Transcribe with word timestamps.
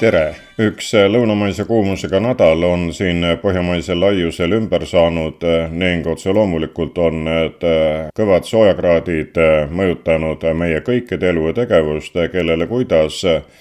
tere, 0.00 0.32
üks 0.60 0.94
lõunamaise 1.12 1.66
kuumusega 1.68 2.20
nädal 2.24 2.62
on 2.64 2.86
siin 2.96 3.24
põhjamaisel 3.42 3.98
laiusel 4.00 4.54
ümber 4.56 4.86
saanud 4.88 5.44
ning 5.76 6.06
otse 6.08 6.32
loomulikult 6.32 6.96
on 7.04 7.24
need 7.26 7.66
kõvad 8.16 8.48
soojakraadid 8.48 9.36
mõjutanud 9.76 10.46
meie 10.56 10.80
kõikide 10.86 11.28
elu 11.34 11.50
ja 11.50 11.56
tegevust, 11.60 12.16
kellele 12.32 12.68
kuidas. 12.70 13.20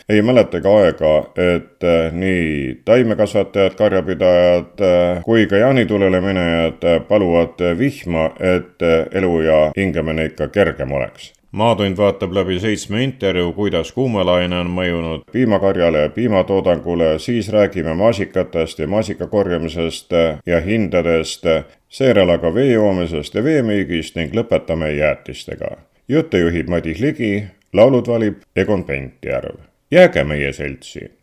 ei 0.10 0.22
mäletagi 0.22 0.68
aega, 0.68 1.14
et 1.36 1.88
nii 2.16 2.80
taimekasvatajad, 2.86 3.76
karjapidajad 3.76 4.86
kui 5.26 5.48
ka 5.48 5.60
jaanitulele 5.66 6.22
minejad 6.24 6.88
paluvad 7.10 7.60
vihma, 7.78 8.32
et 8.40 8.88
elu 9.12 9.42
ja 9.42 9.60
hingamine 9.78 10.32
ikka 10.32 10.48
kergem 10.48 10.92
oleks 10.92 11.34
maatund 11.52 11.98
vaatab 11.98 12.34
läbi 12.34 12.60
seitsme 12.60 13.04
intervjuu, 13.04 13.54
kuidas 13.54 13.92
kuumalaine 13.92 14.60
on 14.60 14.72
mõjunud 14.74 15.26
piimakarjale 15.32 16.02
ja 16.02 16.10
piimatoodangule, 16.10 17.20
siis 17.20 17.50
räägime 17.50 17.94
maasikatest 17.94 18.80
ja 18.80 18.88
maasika 18.88 19.28
korjamisest 19.28 20.12
ja 20.46 20.62
hindadest, 20.62 21.46
seejärel 21.90 22.30
aga 22.30 22.54
vee 22.54 22.72
joomisest 22.72 23.36
ja 23.36 23.44
veemüügist 23.44 24.16
ning 24.16 24.36
lõpetame 24.36 24.92
jäätistega. 24.98 25.78
jutte 26.08 26.40
juhib 26.40 26.70
Madis 26.70 27.00
Ligi, 27.00 27.44
laulud 27.74 28.08
valib 28.08 28.42
Egon 28.56 28.84
Pentjärv. 28.84 29.56
jääge 29.92 30.24
meie 30.24 30.54
seltsi 30.54 31.19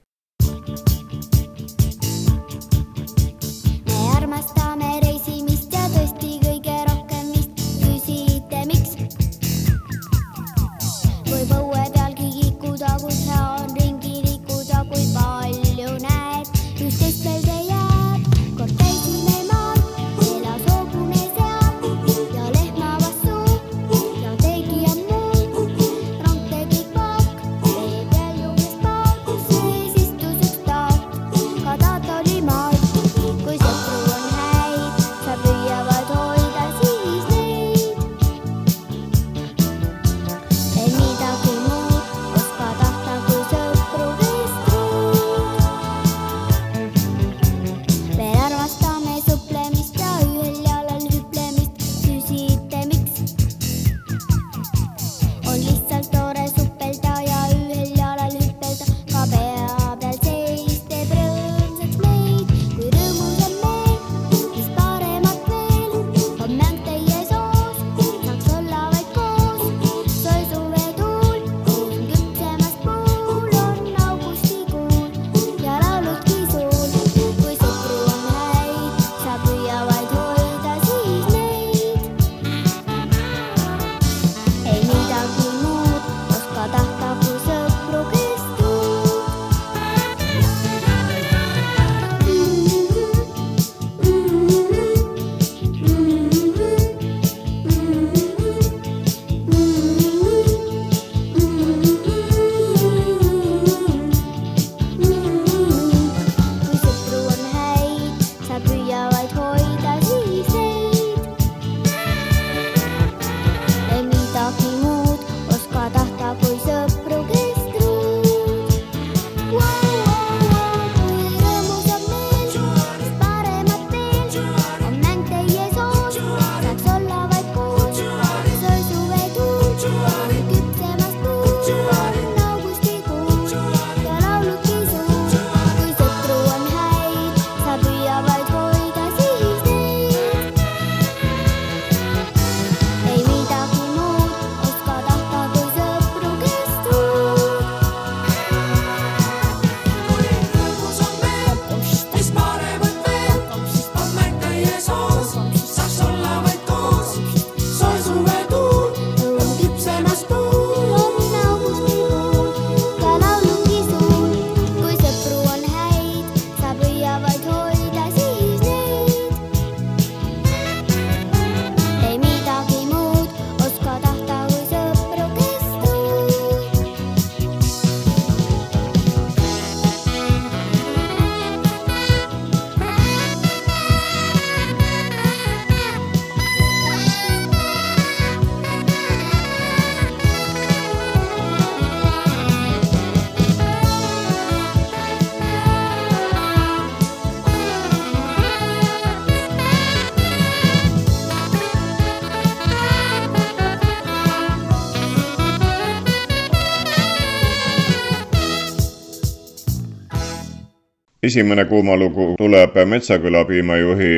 esimene 211.27 211.65
kuumalugu 211.65 212.35
tuleb 212.39 212.77
Metsaküla 212.87 213.41
piimajuhi 213.49 214.11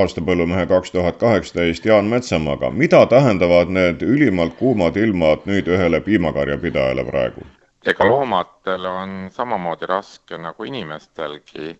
aastapõllumehe 0.00 0.66
kaks 0.70 0.92
tuhat 0.94 1.16
kaheksateist 1.18 1.84
Jaan 1.84 2.04
Metsamaaga. 2.04 2.70
mida 2.70 3.06
tähendavad 3.06 3.72
need 3.74 4.02
ülimalt 4.02 4.54
kuumad 4.58 4.96
ilmad 4.96 5.48
nüüd 5.50 5.66
ühele 5.66 6.00
piimakarjapidajale 6.00 7.04
praegu? 7.04 7.46
ega 7.86 8.06
loomadel 8.06 8.86
on 8.90 9.16
samamoodi 9.32 9.86
raske 9.86 10.38
nagu 10.38 10.64
inimestelgi, 10.64 11.74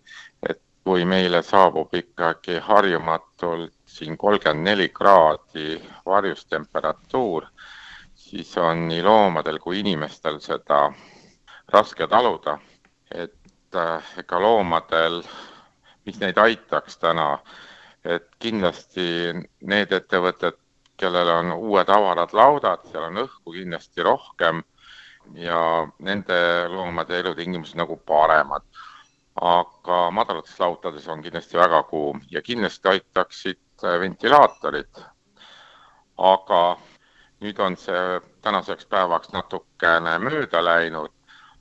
et 0.49 0.59
kui 0.83 1.05
meile 1.05 1.41
saabub 1.41 1.95
ikkagi 2.01 2.59
harjumatult 2.67 3.73
siin 3.85 4.17
kolmkümmend 4.17 4.69
neli 4.69 4.89
kraadi 4.89 5.79
varjustemperatuur, 6.05 7.47
siis 8.15 8.57
on 8.57 8.87
nii 8.91 9.01
loomadel 9.03 9.59
kui 9.63 9.79
inimestel 9.79 10.39
seda 10.39 10.91
raske 11.71 12.07
taluda. 12.07 12.59
et 13.15 13.44
ega 14.21 14.39
loomadel, 14.41 15.21
mis 16.05 16.19
neid 16.21 16.37
aitaks 16.37 16.97
täna, 17.01 17.39
et 18.05 18.27
kindlasti 18.39 19.33
need 19.71 19.91
ettevõtted, 19.97 20.57
kellel 20.97 21.29
on 21.33 21.51
uued 21.57 21.89
avarad 21.91 22.33
laudad, 22.37 22.85
seal 22.91 23.09
on 23.09 23.23
õhku 23.25 23.55
kindlasti 23.55 24.03
rohkem 24.05 24.61
ja 25.33 25.59
nende 25.99 26.37
loomade 26.71 27.19
elutingimused 27.19 27.77
nagu 27.79 27.97
paremad. 27.97 28.63
aga 29.35 29.95
madalates 30.15 30.59
lautades 30.59 31.07
on 31.11 31.21
kindlasti 31.23 31.57
väga 31.57 31.81
kuum 31.89 32.21
ja 32.31 32.41
kindlasti 32.41 32.87
aitaksid 32.87 33.59
ventilaatorid. 33.83 35.01
aga 36.17 36.77
nüüd 37.41 37.59
on 37.59 37.75
see 37.77 38.21
tänaseks 38.41 38.85
päevaks 38.85 39.33
natukene 39.33 40.17
mööda 40.19 40.61
läinud, 40.63 41.11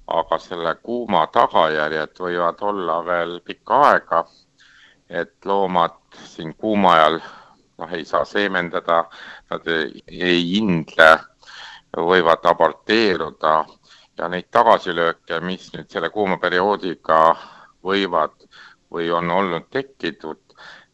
aga 0.07 0.39
selle 0.39 0.75
kuuma 0.83 1.27
tagajärjed 1.33 2.19
võivad 2.21 2.61
olla 2.63 2.99
veel 3.07 3.41
pikka 3.41 3.81
aega. 3.91 4.25
et 5.09 5.45
loomad 5.45 5.95
siin 6.17 6.55
kuuma 6.55 6.93
ajal 6.95 7.19
noh, 7.79 7.93
ei 7.93 8.05
saa 8.05 8.25
seemendada, 8.25 9.05
nad 9.51 9.67
ei, 9.69 10.03
ei 10.09 10.57
indle, 10.59 11.11
võivad 11.97 12.47
aborteeruda 12.49 13.55
ja 14.19 14.29
neid 14.29 14.49
tagasilööke, 14.55 15.41
mis 15.41 15.69
nüüd 15.75 15.91
selle 15.91 16.11
kuuma 16.15 16.39
perioodiga 16.43 17.21
võivad 17.85 18.35
või 18.95 19.11
on 19.11 19.31
olnud 19.31 19.69
tekkinud, 19.75 20.41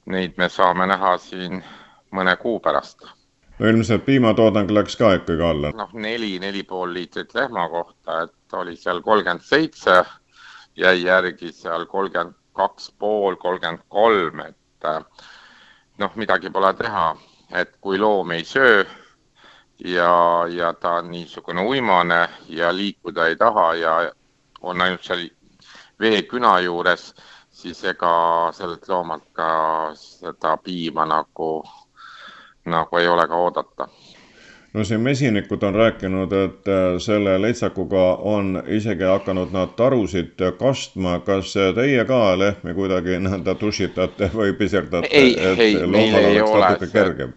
neid 0.07 0.37
me 0.41 0.49
saame 0.49 0.87
näha 0.91 1.17
siin 1.23 1.63
mõne 2.17 2.37
kuu 2.41 2.59
pärast. 2.61 3.05
No 3.61 3.69
ilmselt 3.69 4.05
piimatoodang 4.05 4.71
läks 4.73 4.97
ka 4.97 5.13
ikkagi 5.19 5.45
alla? 5.45 5.73
noh, 5.77 5.93
neli, 5.93 6.39
neli 6.43 6.63
pool 6.65 6.95
liitrit 6.97 7.35
lehma 7.37 7.69
kohta, 7.69 8.23
et 8.25 8.57
oli 8.57 8.77
seal 8.77 9.03
kolmkümmend 9.05 9.45
seitse, 9.45 10.01
jäi 10.77 11.03
järgi 11.05 11.53
seal 11.53 11.85
kolmkümmend 11.87 12.37
kaks 12.57 12.91
pool, 12.99 13.37
kolmkümmend 13.37 13.85
kolm, 13.89 14.41
et 14.49 14.89
noh, 16.01 16.17
midagi 16.17 16.51
pole 16.51 16.73
teha, 16.79 17.11
et 17.53 17.77
kui 17.81 17.99
loom 17.99 18.33
ei 18.33 18.45
söö 18.45 18.85
ja, 19.85 20.47
ja 20.49 20.73
ta 20.73 20.97
on 21.01 21.11
niisugune 21.11 21.65
uimane 21.67 22.29
ja 22.49 22.73
liikuda 22.77 23.27
ei 23.27 23.37
taha 23.37 23.75
ja 23.75 23.95
on 24.61 24.81
ainult 24.81 25.05
seal 25.05 25.27
veeküna 26.01 26.61
juures, 26.65 27.15
siis 27.51 27.85
ega 27.85 28.13
sellelt 28.57 28.89
loomalt 28.89 29.29
ka 29.37 29.51
seda 30.01 30.57
piima 30.57 31.05
nagu, 31.07 31.65
nagu 32.65 32.97
ei 32.97 33.09
ole 33.09 33.29
ka 33.29 33.37
oodata 33.37 33.89
no 34.73 34.85
siin 34.85 35.01
mesinikud 35.01 35.63
on 35.63 35.75
rääkinud, 35.75 36.33
et 36.33 36.69
äh, 36.69 36.99
selle 36.99 37.43
leitsakuga 37.43 38.15
on 38.15 38.63
isegi 38.67 39.05
hakanud 39.05 39.49
nad 39.53 39.69
tarusid 39.77 40.35
kastma. 40.59 41.21
kas 41.21 41.55
teie 41.75 42.05
ka 42.05 42.39
lehmi 42.39 42.75
kuidagi 42.75 43.19
nii-öelda 43.19 43.57
dušitate 43.61 44.31
või 44.35 44.53
piserdate, 44.53 45.09
et 45.11 45.87
loomal 45.87 46.25
oleks 46.31 46.51
natuke 46.61 46.87
kergem? 46.93 47.33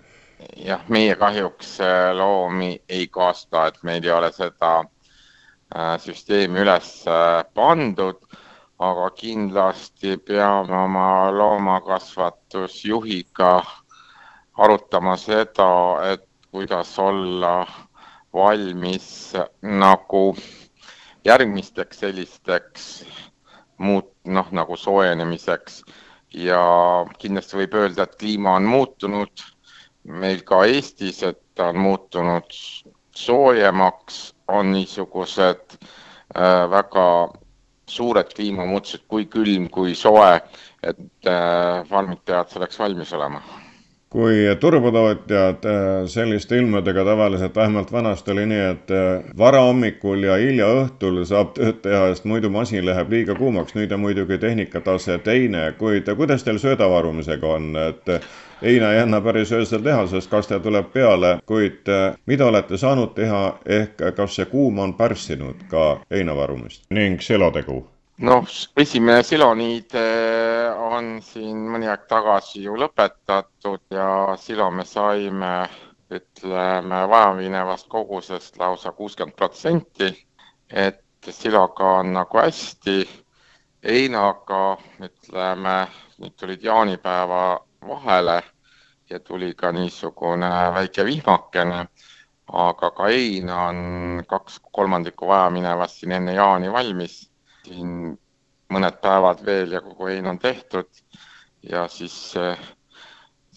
jah, 0.57 0.81
meie 0.89 1.15
kahjuks 1.15 1.81
äh, 1.81 2.17
loomi 2.17 2.81
ei 2.89 3.07
kasta, 3.07 3.67
et 3.67 3.83
meil 3.83 4.03
ei 4.03 4.11
ole 4.11 4.31
seda 4.31 4.79
äh, 4.79 4.85
süsteemi 5.99 6.59
üles 6.61 7.05
pandud, 7.53 8.17
aga 8.79 9.09
kindlasti 9.17 10.17
peame 10.17 10.83
oma 10.83 11.31
loomakasvatusjuhiga 11.31 13.63
arutama 14.57 15.17
seda, 15.17 15.69
et 16.13 16.27
kuidas 16.51 16.99
olla 16.99 17.67
valmis 18.33 19.33
nagu 19.61 20.35
järgmisteks 21.25 21.99
sellisteks 21.99 22.87
muut-, 23.77 24.13
noh, 24.25 24.51
nagu 24.51 24.77
soojenemiseks. 24.77 25.83
Ja 26.33 26.61
kindlasti 27.21 27.59
võib 27.59 27.75
öelda, 27.77 28.07
et 28.07 28.15
kliima 28.17 28.55
on 28.57 28.65
muutunud 28.65 29.43
meil 30.09 30.41
ka 30.45 30.63
Eestis, 30.65 31.21
et 31.23 31.39
ta 31.55 31.69
on 31.69 31.77
muutunud 31.81 32.57
soojemaks, 33.15 34.33
on 34.49 34.71
niisugused 34.73 35.77
äh, 35.77 36.63
väga 36.73 37.05
suured 37.89 38.33
kliimamuutused, 38.33 39.05
kui 39.07 39.27
külm, 39.29 39.69
kui 39.69 39.93
soe, 39.95 40.39
et 40.81 41.29
äh, 41.29 41.85
farmid 41.89 42.25
peavad 42.25 42.49
selleks 42.49 42.81
valmis 42.81 43.13
olema 43.13 43.62
kui 44.13 44.43
turbotootjad 44.59 45.65
äh, 45.65 46.05
selliste 46.05 46.57
ilmadega 46.57 47.05
tavaliselt, 47.05 47.55
vähemalt 47.55 47.91
vanasti 47.91 48.31
oli 48.31 48.45
nii, 48.45 48.59
et 48.71 48.91
äh, 48.91 49.23
varahommikul 49.37 50.23
ja 50.27 50.35
hilja 50.37 50.67
õhtul 50.83 51.23
saab 51.25 51.55
tööd 51.57 51.79
teha, 51.81 52.11
sest 52.13 52.27
muidu 52.29 52.51
masin 52.53 52.85
läheb 52.85 53.09
liiga 53.09 53.35
kuumaks, 53.35 53.73
nüüd 53.73 53.91
on 53.95 54.03
muidugi 54.05 54.37
tehnikatase 54.37 55.17
teine, 55.25 55.71
kuid 55.79 56.11
kuidas 56.17 56.45
teil 56.45 56.61
söödavarumisega 56.61 57.55
on, 57.55 57.71
et 57.87 58.13
heina 58.61 58.93
ei 58.93 59.01
anna 59.01 59.21
päris 59.21 59.51
öösel 59.51 59.81
teha, 59.81 60.05
sest 60.13 60.29
kaste 60.29 60.59
tuleb 60.61 60.93
peale, 60.93 61.39
kuid 61.49 61.89
äh, 61.89 62.13
mida 62.29 62.45
olete 62.51 62.77
saanud 62.77 63.15
teha, 63.17 63.41
ehk 63.65 64.05
kas 64.15 64.37
see 64.37 64.45
kuum 64.53 64.77
on 64.85 64.93
pärssinud 64.93 65.65
ka 65.73 65.87
heinavarumist? 66.13 66.85
Ning 66.93 67.17
selotegu? 67.21 67.81
Noh, 68.17 68.45
esimene 68.77 69.23
siloniid 69.25 69.95
on 70.77 71.17
siin 71.25 71.63
mõni 71.73 71.87
aeg 71.89 72.05
tagasi 72.09 72.61
ju 72.67 72.75
lõpetatud 72.77 73.81
ja 73.95 74.35
silo 74.37 74.69
me 74.71 74.85
saime, 74.85 75.53
ütleme, 76.13 76.99
vajaminevast 77.09 77.87
kogusest 77.89 78.57
lausa 78.61 78.91
kuuskümmend 78.91 79.35
protsenti. 79.35 80.11
et 80.69 81.01
siloga 81.29 81.85
on 81.99 82.13
nagu 82.13 82.37
hästi. 82.37 83.09
heinaga, 83.83 84.77
ütleme, 85.01 85.87
nüüd 86.19 86.35
tulid 86.37 86.63
jaanipäeva 86.63 87.59
vahele 87.87 88.41
ja 89.09 89.19
tuli 89.19 89.53
ka 89.53 89.71
niisugune 89.71 90.49
väike 90.75 91.05
vihmakene, 91.05 91.87
aga 92.47 92.91
ka 92.91 93.03
heina 93.09 93.67
on 93.67 94.23
kaks 94.27 94.59
kolmandikku 94.71 95.27
vajaminevast 95.27 95.99
siin 95.99 96.11
enne 96.11 96.33
jaani 96.33 96.71
valmis 96.71 97.32
siin 97.67 98.13
mõned 98.73 98.99
päevad 99.01 99.43
veel 99.45 99.75
ja 99.75 99.81
kogu 99.81 100.09
hein 100.09 100.27
on 100.27 100.39
tehtud 100.39 100.89
ja 101.69 101.87
siis 101.87 102.33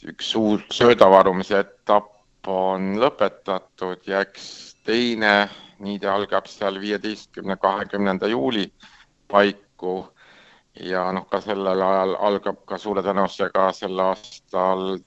üks 0.07 0.35
uus 0.39 0.67
söödavarumise 0.77 1.59
etapp 1.65 2.49
on 2.51 2.95
lõpetatud 3.03 4.05
ja 4.07 4.21
eks 4.27 4.77
teine 4.87 5.49
niide 5.83 6.09
algab 6.09 6.47
seal 6.49 6.79
viieteistkümne, 6.81 7.57
kahekümnenda 7.57 8.29
juuli 8.31 8.69
paiku. 9.29 10.07
Ja 10.81 11.07
noh, 11.13 11.25
ka 11.29 11.41
sellel 11.41 11.81
ajal 11.83 12.15
algab 12.29 12.59
ka 12.69 12.79
suure 12.79 13.03
tõenäosusega 13.05 13.71
sel 13.73 14.01
aastal 14.05 14.99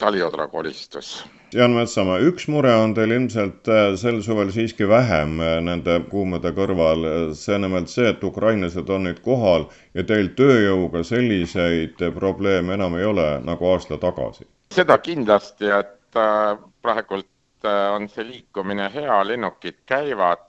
taliodra 0.00 0.48
kolistus 0.48 1.18
Jaan 1.50 1.72
Metsamaa, 1.74 2.20
üks 2.22 2.44
mure 2.46 2.70
on 2.78 2.92
teil 2.94 3.10
ilmselt 3.10 3.66
äh, 3.74 3.88
sel 3.98 4.20
suvel 4.22 4.52
siiski 4.54 4.86
vähem 4.88 5.32
äh, 5.42 5.56
nende 5.66 5.96
kuumade 6.12 6.52
kõrval, 6.54 7.02
see 7.34 7.56
on 7.56 7.64
nimelt 7.66 7.90
see, 7.90 8.06
et 8.12 8.22
ukrainlased 8.28 8.92
on 8.94 9.08
nüüd 9.08 9.18
kohal 9.24 9.64
ja 9.98 10.04
teil 10.06 10.30
tööjõuga 10.38 11.02
selliseid 11.08 11.98
probleeme 12.14 12.76
enam 12.78 12.94
ei 13.00 13.08
ole 13.08 13.26
nagu 13.48 13.66
aasta 13.72 13.98
tagasi? 13.98 14.46
seda 14.76 15.00
kindlasti, 15.02 15.72
et 15.74 16.20
äh, 16.22 16.54
praegult 16.86 17.26
on 17.66 18.06
see 18.08 18.28
liikumine 18.28 18.86
hea, 18.94 19.18
lennukid 19.32 19.82
käivad, 19.90 20.46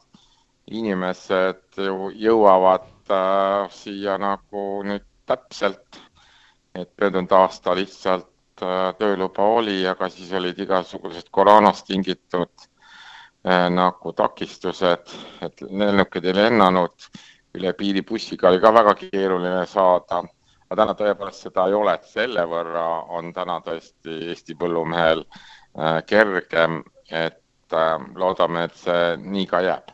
inimesed 0.71 1.81
ju 1.81 2.11
jõuavad 2.15 2.85
siia 3.75 4.19
nagu 4.21 4.67
nüüd 4.87 5.03
täpselt, 5.27 5.97
et 6.77 6.93
möödunud 7.01 7.33
aasta 7.41 7.73
lihtsalt 7.75 8.29
Äh, 8.29 8.30
tööluba 8.99 9.47
oli, 9.57 9.81
aga 9.87 10.09
siis 10.09 10.31
olid 10.37 10.59
igasugused 10.59 11.29
koroonast 11.31 11.87
tingitud 11.87 12.65
äh, 13.45 13.67
nagu 13.73 14.13
takistused, 14.17 15.13
et 15.41 15.63
lennukid 15.67 16.25
ei 16.29 16.37
lennanud, 16.37 17.09
üle 17.57 17.73
piiri 17.77 18.03
bussiga 18.07 18.49
oli 18.49 18.61
ka 18.63 18.73
väga 18.73 18.95
keeruline 19.01 19.65
saada. 19.67 20.23
aga 20.71 20.83
täna 20.83 20.93
tõepoolest 20.95 21.47
seda 21.47 21.67
ei 21.67 21.73
ole, 21.75 21.93
et 21.93 22.05
selle 22.07 22.45
võrra 22.47 22.85
on 23.17 23.33
täna 23.35 23.59
tõesti 23.65 24.21
Eesti 24.31 24.55
põllumehel 24.55 25.25
äh, 25.25 26.03
kergem, 26.07 26.83
et 27.09 27.39
loodame, 28.15 28.65
et 28.67 28.75
see 28.75 29.17
nii 29.17 29.45
ka 29.47 29.61
jääb 29.63 29.91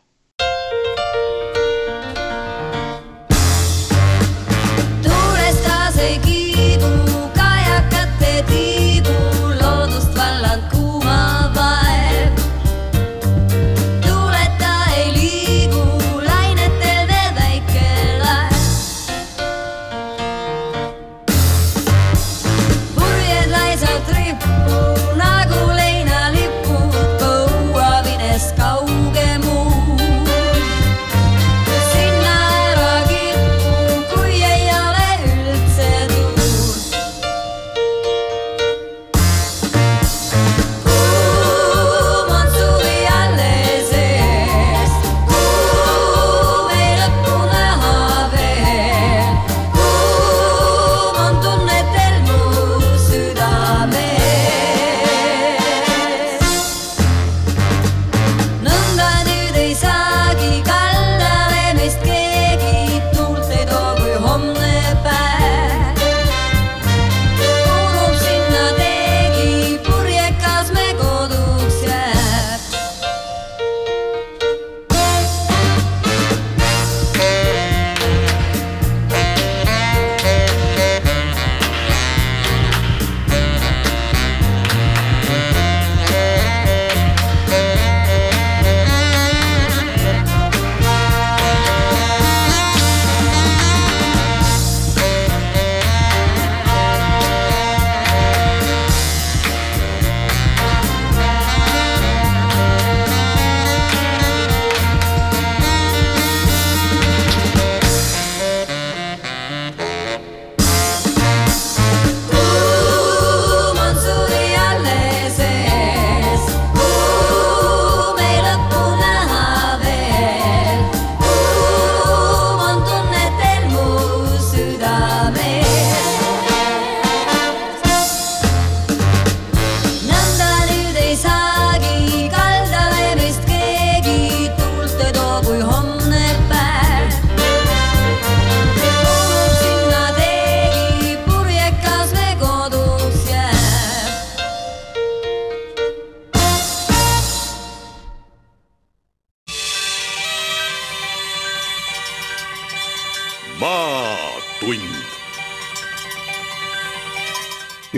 nagu 8.38 8.77
leinalipud 8.77 8.77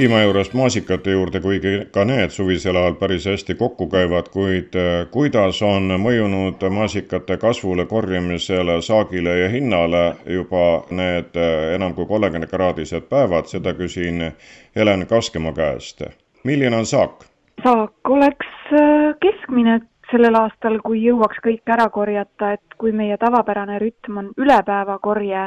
piima 0.01 0.23
juurest 0.23 0.55
maasikate 0.57 1.11
juurde, 1.13 1.41
kuigi 1.45 1.71
ka 1.93 2.07
need 2.09 2.33
suvisel 2.33 2.77
ajal 2.77 2.95
päris 2.97 3.27
hästi 3.29 3.55
kokku 3.55 3.85
käivad, 3.93 4.31
kuid 4.33 4.77
äh, 4.81 5.03
kuidas 5.13 5.59
on 5.63 5.93
mõjunud 6.01 6.63
maasikate 6.73 7.37
kasvule, 7.37 7.85
korjamisele, 7.87 8.79
saagile 8.81 9.35
ja 9.39 9.51
hinnale 9.53 10.01
juba 10.37 10.63
need 10.97 11.37
äh, 11.37 11.75
enam 11.75 11.93
kui 11.99 12.09
kolmekümnekraadised 12.09 13.11
päevad, 13.11 13.51
seda 13.53 13.75
küsin 13.77 14.31
Helen 14.77 15.05
Kaskemaa 15.11 15.53
käest. 15.53 16.01
milline 16.45 16.77
on 16.77 16.87
saak? 16.87 17.27
saak 17.65 18.13
oleks 18.15 18.73
äh, 18.73 19.13
keskmine 19.21 19.83
sellel 20.11 20.41
aastal, 20.41 20.81
kui 20.81 21.05
jõuaks 21.05 21.45
kõik 21.45 21.75
ära 21.77 21.91
korjata, 21.93 22.55
et 22.57 22.79
kui 22.79 22.97
meie 22.97 23.21
tavapärane 23.21 23.77
rütm 23.85 24.17
on 24.25 24.33
ülepäevakorje, 24.39 25.45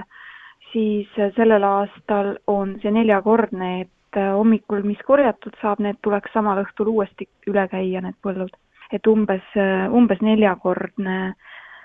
siis 0.70 1.10
sellel 1.42 1.64
aastal 1.64 2.36
on 2.48 2.78
see 2.86 2.94
neljakordne, 2.94 3.74
et 3.82 3.90
et 4.14 4.22
äh, 4.22 4.34
hommikul, 4.34 4.84
mis 4.84 5.02
korjatud 5.06 5.56
saab, 5.62 5.80
need 5.82 5.98
tuleks 6.04 6.32
samal 6.34 6.62
õhtul 6.62 6.92
uuesti 6.94 7.28
üle 7.50 7.66
käia, 7.68 8.02
need 8.02 8.16
põllud. 8.22 8.54
et 8.94 9.08
umbes, 9.08 9.46
äh, 9.58 9.90
umbes 9.90 10.20
neljakordne 10.22 11.34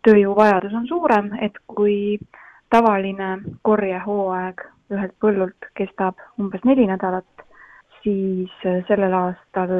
tööjõuvajadus 0.04 0.74
on 0.74 0.86
suurem, 0.86 1.30
et 1.40 1.56
kui 1.66 2.18
tavaline 2.70 3.38
korjehooaeg 3.62 4.60
ühelt 4.92 5.14
põllult 5.20 5.70
kestab 5.74 6.20
umbes 6.38 6.64
neli 6.64 6.84
nädalat, 6.86 7.46
siis 8.02 8.52
äh, 8.66 8.84
sellel 8.88 9.14
aastal 9.14 9.72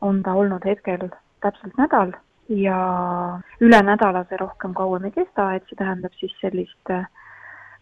on 0.00 0.22
ta 0.22 0.34
olnud 0.34 0.66
hetkel 0.66 1.06
täpselt 1.40 1.78
nädal 1.78 2.16
ja 2.48 2.80
üle 3.60 3.82
nädala 3.86 4.24
see 4.28 4.40
rohkem 4.42 4.74
kauem 4.74 5.06
ei 5.06 5.14
kesta, 5.14 5.54
et 5.54 5.62
see 5.68 5.78
tähendab 5.78 6.12
siis 6.18 6.34
sellist 6.42 6.94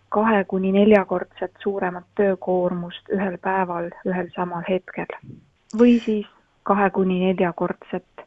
kahe 0.09 0.45
kuni 0.45 0.73
neljakordset 0.73 1.53
suuremat 1.63 2.05
töökoormust 2.15 3.13
ühel 3.13 3.39
päeval 3.39 3.91
ühel 4.07 4.29
samal 4.35 4.63
hetkel. 4.69 5.07
või 5.79 5.99
siis 6.01 6.27
kahe 6.63 6.91
kuni 6.91 7.19
neljakordset 7.21 8.25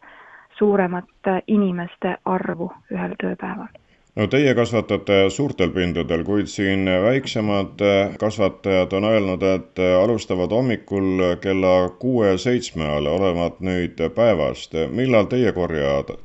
suuremat 0.58 1.30
inimeste 1.48 2.16
arvu 2.26 2.72
ühel 2.94 3.16
tööpäeval. 3.24 3.68
no 4.16 4.28
teie 4.28 4.54
kasvatate 4.56 5.30
suurtel 5.30 5.70
pindadel, 5.70 6.24
kuid 6.24 6.46
siin 6.46 6.86
väiksemad 7.04 7.82
kasvatajad 8.20 8.94
on 8.94 9.04
öelnud, 9.04 9.44
et 9.44 9.86
alustavad 10.04 10.52
hommikul 10.52 11.38
kella 11.42 11.76
kuue-seitsme 12.00 12.86
ajal, 12.86 13.06
olevat 13.06 13.60
nüüd 13.60 14.02
päevast. 14.16 14.78
millal 14.90 15.26
teie 15.26 15.52
korjad? 15.52 16.18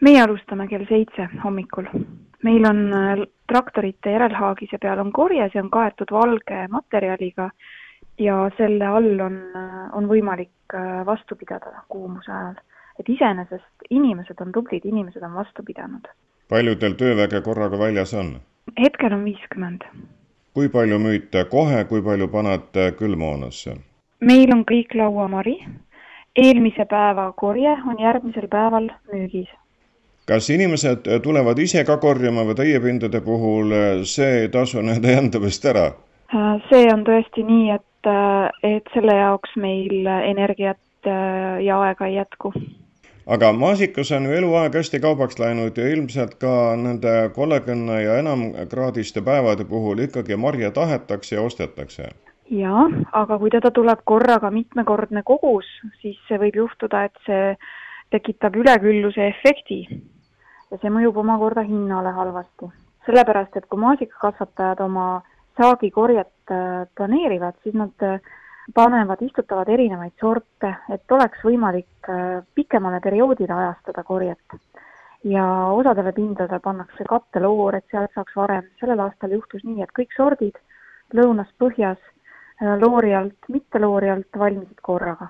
meie 0.00 0.22
alustame 0.22 0.68
kell 0.68 0.84
seitse 0.88 1.28
hommikul 1.44 1.88
meil 2.42 2.64
on 2.64 2.92
äh, 2.92 3.26
traktorite 3.48 4.10
järelhaagise 4.10 4.78
peal 4.82 5.00
on 5.02 5.12
korje, 5.12 5.48
see 5.52 5.62
on 5.62 5.70
kaetud 5.70 6.12
valge 6.12 6.66
materjaliga 6.70 7.50
ja 8.18 8.36
selle 8.56 8.86
all 8.86 9.20
on, 9.24 9.38
äh, 9.56 9.80
on 9.96 10.08
võimalik 10.10 10.74
äh, 10.74 11.00
vastu 11.06 11.36
pidada 11.36 11.82
kuumuse 11.88 12.32
ajal. 12.32 12.54
et 12.98 13.08
iseenesest 13.08 13.90
inimesed 13.90 14.40
on 14.42 14.52
tublid, 14.52 14.84
inimesed 14.84 15.22
on 15.22 15.34
vastu 15.34 15.62
pidanud. 15.62 16.08
palju 16.48 16.76
teil 16.76 16.94
tööväge 16.94 17.42
korraga 17.42 17.78
väljas 17.78 18.14
on? 18.14 18.38
hetkel 18.80 19.12
on 19.12 19.24
viiskümmend. 19.24 19.84
kui 20.54 20.68
palju 20.68 20.98
müüte 20.98 21.44
kohe, 21.50 21.84
kui 21.84 22.02
palju 22.02 22.28
panete 22.28 22.92
külmhoonasse? 22.98 23.76
meil 24.20 24.52
on 24.52 24.64
kõik 24.64 24.94
lauamari, 24.94 25.58
eelmise 26.36 26.84
päeva 26.84 27.32
korje 27.32 27.76
on 27.86 27.98
järgmisel 27.98 28.48
päeval 28.48 28.90
müügis 29.12 29.48
kas 30.28 30.50
inimesed 30.52 31.08
tulevad 31.24 31.58
ise 31.58 31.84
ka 31.88 31.96
korjama 32.02 32.44
või 32.50 32.56
teie 32.58 32.80
pindade 32.84 33.20
puhul 33.24 33.72
see 34.08 34.42
ei 34.42 34.50
tasu 34.52 34.82
nende 34.84 35.14
enda 35.16 35.40
vist 35.40 35.64
ära? 35.64 35.90
see 36.68 36.88
on 36.92 37.04
tõesti 37.06 37.44
nii, 37.48 37.70
et, 37.78 38.10
et 38.62 38.92
selle 38.92 39.14
jaoks 39.16 39.56
meil 39.56 40.10
energiat 40.18 41.08
ja 41.64 41.80
aega 41.86 42.06
ei 42.06 42.18
jätku. 42.18 42.52
aga 43.26 43.52
maasikas 43.52 44.12
on 44.12 44.28
ju 44.28 44.36
eluaeg 44.42 44.76
hästi 44.76 45.00
kaubaks 45.00 45.40
läinud 45.40 45.80
ja 45.80 45.88
ilmselt 45.88 46.36
ka 46.44 46.76
nende 46.76 47.30
kolmekümne 47.34 48.02
ja 48.02 48.18
enam 48.20 48.50
kraadiste 48.68 49.24
päevade 49.24 49.64
puhul 49.64 50.04
ikkagi 50.08 50.36
marja 50.36 50.70
tahetakse 50.70 51.36
ja 51.36 51.42
ostetakse 51.42 52.12
jaa, 52.50 52.84
aga 53.12 53.38
kui 53.38 53.50
teda 53.52 53.70
tuleb 53.70 54.04
korraga 54.04 54.50
mitmekordne 54.50 55.22
kogus, 55.24 55.68
siis 56.02 56.20
see 56.28 56.38
võib 56.44 56.56
juhtuda, 56.64 57.04
et 57.08 57.26
see 57.26 57.56
tekitab 58.12 58.56
ülekülluse 58.56 59.26
efekti 59.32 59.82
ja 60.70 60.78
see 60.82 60.92
mõjub 60.92 61.16
omakorda 61.22 61.64
hinnale 61.66 62.12
halvasti. 62.12 62.70
sellepärast, 63.08 63.56
et 63.56 63.66
kui 63.66 63.80
maasikakasvatajad 63.80 64.80
oma 64.84 65.22
saagikorjet 65.56 66.52
äh, 66.52 66.86
planeerivad, 66.96 67.56
siis 67.62 67.74
nad 67.74 68.04
äh, 68.04 68.20
panevad, 68.74 69.22
istutavad 69.24 69.68
erinevaid 69.72 70.12
sorte, 70.20 70.74
et 70.92 71.16
oleks 71.16 71.40
võimalik 71.44 72.10
äh, 72.12 72.42
pikemale 72.54 73.00
perioodile 73.00 73.54
ajastada 73.54 74.04
korjet. 74.04 74.58
ja 75.24 75.44
osadele 75.74 76.12
pindadele 76.12 76.60
pannakse 76.62 77.04
katteloor, 77.04 77.74
et 77.74 77.84
sealt 77.90 78.12
saaks 78.14 78.36
varem. 78.36 78.68
sellel 78.80 79.00
aastal 79.00 79.32
juhtus 79.32 79.64
nii, 79.64 79.82
et 79.82 79.92
kõik 79.98 80.14
sordid 80.16 80.60
lõunas-põhjas 81.14 81.98
loori 82.80 83.14
alt, 83.14 83.48
mitte 83.48 83.78
loori 83.78 84.10
alt 84.10 84.38
valmisid 84.38 84.80
korraga 84.82 85.28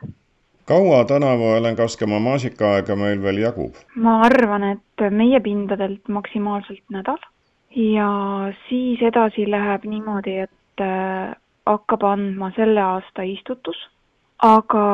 kaua 0.68 1.04
tänavu 1.04 1.52
Helen 1.54 1.76
Kaskemaa 1.76 2.20
maasikaaega 2.20 2.96
meil 2.96 3.22
veel 3.22 3.40
jagub? 3.42 3.76
ma 3.94 4.20
arvan, 4.26 4.64
et 4.74 5.04
meie 5.10 5.40
pindadelt 5.40 6.08
maksimaalselt 6.08 6.84
nädal 6.92 7.20
ja 7.76 8.08
siis 8.68 9.02
edasi 9.02 9.46
läheb 9.50 9.86
niimoodi, 9.88 10.36
et 10.44 10.84
äh, 10.84 11.32
hakkab 11.66 12.04
andma 12.10 12.50
selle 12.56 12.82
aasta 12.84 13.24
istutus, 13.24 13.80
aga 14.44 14.84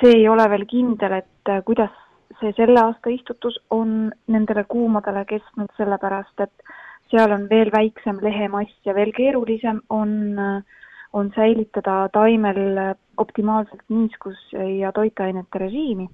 see 0.00 0.14
ei 0.20 0.28
ole 0.28 0.46
veel 0.50 0.66
kindel, 0.70 1.18
et 1.22 1.50
äh, 1.50 1.62
kuidas 1.66 1.94
see 2.40 2.52
selle 2.56 2.80
aasta 2.82 3.10
istutus 3.10 3.58
on 3.70 4.12
nendele 4.28 4.64
kuumadele 4.68 5.24
kestnud, 5.24 5.72
sellepärast 5.76 6.46
et 6.46 6.74
seal 7.10 7.32
on 7.32 7.46
veel 7.50 7.70
väiksem 7.72 8.18
lehemass 8.22 8.74
ja 8.84 8.94
veel 8.94 9.14
keerulisem 9.16 9.82
on 9.90 10.12
äh, 10.38 10.82
on 11.12 11.32
säilitada 11.34 12.08
taimel 12.12 12.96
optimaalselt 13.16 13.82
niiskus 13.88 14.52
ja 14.78 14.92
toitainete 14.92 15.58
režiimi. 15.58 16.08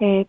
et 0.00 0.28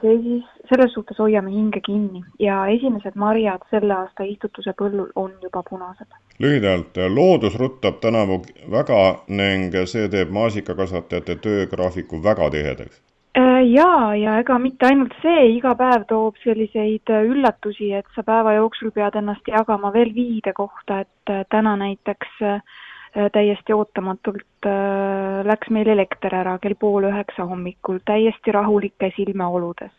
see 0.00 0.16
siis, 0.22 0.44
selles 0.70 0.92
suhtes 0.94 1.18
hoiame 1.18 1.50
hinge 1.50 1.80
kinni 1.84 2.22
ja 2.40 2.66
esimesed 2.72 3.16
marjad 3.16 3.64
selle 3.70 3.94
aasta 3.94 4.24
istutuse 4.24 4.72
põllul 4.80 5.10
on 5.16 5.32
juba 5.42 5.62
punased. 5.70 6.08
lühidalt, 6.38 6.96
loodus 7.14 7.58
ruttab 7.58 8.00
tänavu 8.00 8.40
väga 8.70 9.02
ning 9.28 9.74
see 9.84 10.08
teeb 10.08 10.32
maasikakasvatajate 10.38 11.36
töögraafiku 11.48 12.22
väga 12.22 12.50
tihedaks 12.50 13.00
äh, 13.38 13.60
jaa, 13.72 14.16
ja 14.16 14.38
ega 14.38 14.58
mitte 14.58 14.86
ainult 14.86 15.14
see, 15.22 15.46
iga 15.58 15.74
päev 15.74 16.08
toob 16.08 16.40
selliseid 16.44 17.14
üllatusi, 17.20 17.92
et 17.92 18.08
sa 18.14 18.22
päeva 18.22 18.56
jooksul 18.60 18.90
pead 18.96 19.20
ennast 19.20 19.48
jagama 19.48 19.92
veel 19.92 20.14
viide 20.14 20.52
kohta, 20.52 21.00
et 21.04 21.48
täna 21.52 21.76
näiteks 21.76 22.42
äh, 22.42 22.60
Äh, 22.60 22.85
täiesti 23.32 23.72
ootamatult 23.72 24.66
äh, 24.66 25.44
läks 25.44 25.70
meil 25.72 25.88
elekter 25.88 26.34
ära 26.34 26.58
kell 26.60 26.76
pool 26.80 27.08
üheksa 27.08 27.46
hommikul 27.48 28.00
täiesti 28.04 28.52
rahulikes 28.52 29.16
ilmeoludes. 29.24 29.92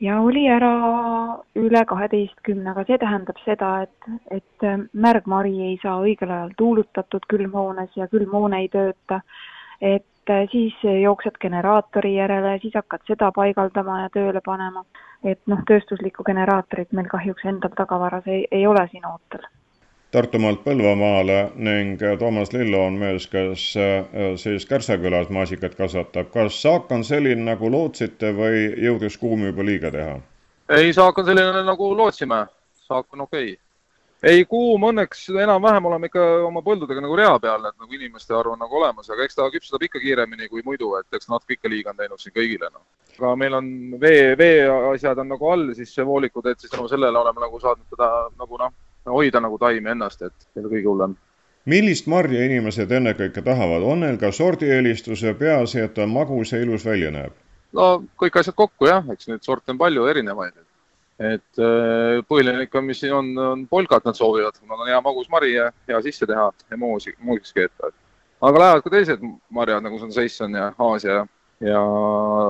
ja 0.00 0.18
oli 0.20 0.48
ära 0.50 0.72
üle 1.54 1.84
kaheteistkümne, 1.86 2.70
aga 2.70 2.84
see 2.88 2.98
tähendab 2.98 3.38
seda, 3.44 3.70
et, 3.86 4.10
et 4.30 4.66
äh, 4.66 4.82
märgmari 4.92 5.54
ei 5.70 5.78
saa 5.82 6.00
õigel 6.02 6.32
ajal 6.34 6.50
tuulutatud 6.58 7.28
külmhoones 7.30 7.94
ja 7.96 8.08
külmhoone 8.10 8.64
ei 8.64 8.68
tööta, 8.68 9.20
et 9.80 10.34
siis 10.50 10.74
jooksed 10.82 11.36
generaatori 11.40 12.14
järele, 12.16 12.58
siis 12.62 12.74
hakkad 12.74 13.02
seda 13.06 13.30
paigaldama 13.36 14.00
ja 14.00 14.08
tööle 14.10 14.40
panema. 14.44 14.84
et 15.24 15.40
noh, 15.46 15.60
tööstuslikku 15.66 16.24
generaatorit 16.24 16.92
meil 16.92 17.06
kahjuks 17.08 17.44
endal 17.44 17.76
tagavaras 17.76 18.26
ei, 18.26 18.48
ei 18.50 18.66
ole 18.66 18.88
siin 18.90 19.06
ootel 19.06 19.46
Tartumaalt 20.14 20.60
Põlvamaale 20.62 21.36
ning 21.66 21.98
Toomas 22.20 22.52
Lillo 22.54 22.84
on 22.86 23.00
mees, 23.00 23.24
kes 23.26 23.64
äh, 23.82 24.04
siis 24.38 24.62
Kärsa-külas 24.70 25.26
maasikat 25.34 25.74
kasvatab. 25.74 26.28
kas 26.30 26.60
saak 26.62 26.92
on 26.94 27.02
selline, 27.04 27.42
nagu 27.48 27.70
lootsite 27.70 28.30
või 28.36 28.68
jõudis 28.84 29.18
kuum 29.18 29.42
juba 29.48 29.66
liiga 29.66 29.90
teha? 29.90 30.20
ei, 30.76 30.92
saak 30.94 31.18
on 31.18 31.26
selline, 31.26 31.64
nagu 31.66 31.90
lootsime. 31.98 32.44
saak 32.86 33.10
on 33.12 33.26
okei 33.26 33.56
okay. 33.56 33.58
ei, 34.22 34.44
kuum 34.44 34.86
õnneks 34.92 35.26
enam-vähem 35.34 35.90
oleme 35.90 36.12
ikka 36.12 36.28
oma 36.46 36.62
põldudega 36.62 37.02
nagu 37.02 37.18
rea 37.18 37.34
peal, 37.42 37.66
et 37.66 37.74
nagu 37.74 37.98
inimeste 37.98 38.38
arv 38.38 38.54
on 38.54 38.62
nagu 38.62 38.78
olemas, 38.84 39.10
aga 39.10 39.26
eks 39.26 39.42
ta 39.42 39.50
küpsetab 39.50 39.82
ikka 39.82 39.98
kiiremini 40.06 40.48
kui 40.48 40.62
muidu, 40.62 40.94
et 41.00 41.18
eks 41.18 41.26
natuke 41.34 41.58
ikka 41.58 41.74
liiga 41.74 41.90
on 41.90 41.98
teinud 41.98 42.22
siin 42.22 42.38
kõigile, 42.38 42.70
noh. 42.70 42.86
aga 43.18 43.34
meil 43.42 43.58
on 43.58 43.74
vee, 43.98 44.38
veeasjad 44.38 45.26
on 45.26 45.32
nagu 45.34 45.52
all 45.56 45.74
siis 45.74 45.98
voolikud, 45.98 46.46
et 46.54 46.62
siis 46.62 46.70
tänu 46.70 46.86
sellele 46.86 47.18
oleme 47.18 47.48
nagu 47.48 47.64
saanud 47.66 47.98
teda 47.98 48.14
nagu 48.38 48.62
noh 48.62 48.80
hoida 49.10 49.40
nagu 49.40 49.58
taimi 49.58 49.90
ennast, 49.90 50.22
et 50.22 50.34
see 50.52 50.64
on 50.64 50.70
kõige 50.70 50.88
hullem. 50.88 51.16
millist 51.64 52.06
marja 52.06 52.44
inimesed 52.44 52.90
ennekõike 52.92 53.42
tahavad, 53.42 53.82
on 53.82 54.04
neil 54.04 54.18
ka 54.20 54.32
sordieelistuse, 54.32 55.34
peaasi, 55.34 55.80
et 55.80 55.94
ta 55.94 56.06
magus 56.06 56.52
ja 56.52 56.60
ilus 56.60 56.84
välja 56.84 57.10
näeb? 57.10 57.32
no 57.72 57.88
kõik 58.20 58.38
asjad 58.40 58.56
kokku 58.58 58.88
jah, 58.88 59.04
eks 59.12 59.28
neid 59.30 59.42
sorte 59.46 59.74
on 59.74 59.80
palju 59.80 60.06
erinevaid. 60.10 60.54
et 61.18 61.60
äh, 61.62 62.22
põhiline 62.28 62.64
ikka, 62.66 62.80
mis 62.82 62.98
siin 63.00 63.12
on, 63.14 63.28
on 63.38 63.66
polkat 63.70 64.04
nad 64.04 64.18
soovivad, 64.18 64.56
kuna 64.58 64.74
on 64.74 64.88
hea 64.88 65.00
magus 65.00 65.28
mari 65.30 65.52
ja 65.54 65.68
hea 65.88 66.00
sisse 66.02 66.26
teha 66.26 66.48
ja 66.70 66.76
moosi, 66.76 67.14
moosiks 67.18 67.52
keeta. 67.54 67.92
aga 68.40 68.60
lähevad 68.60 68.82
ka 68.82 68.90
teised 68.90 69.22
marjad, 69.50 69.82
nagu 69.82 69.98
see 69.98 70.08
on 70.08 70.12
Seisson 70.12 70.58
ja 70.58 70.72
Aasia 70.78 71.20
ja, 71.20 71.26
ja 71.60 71.84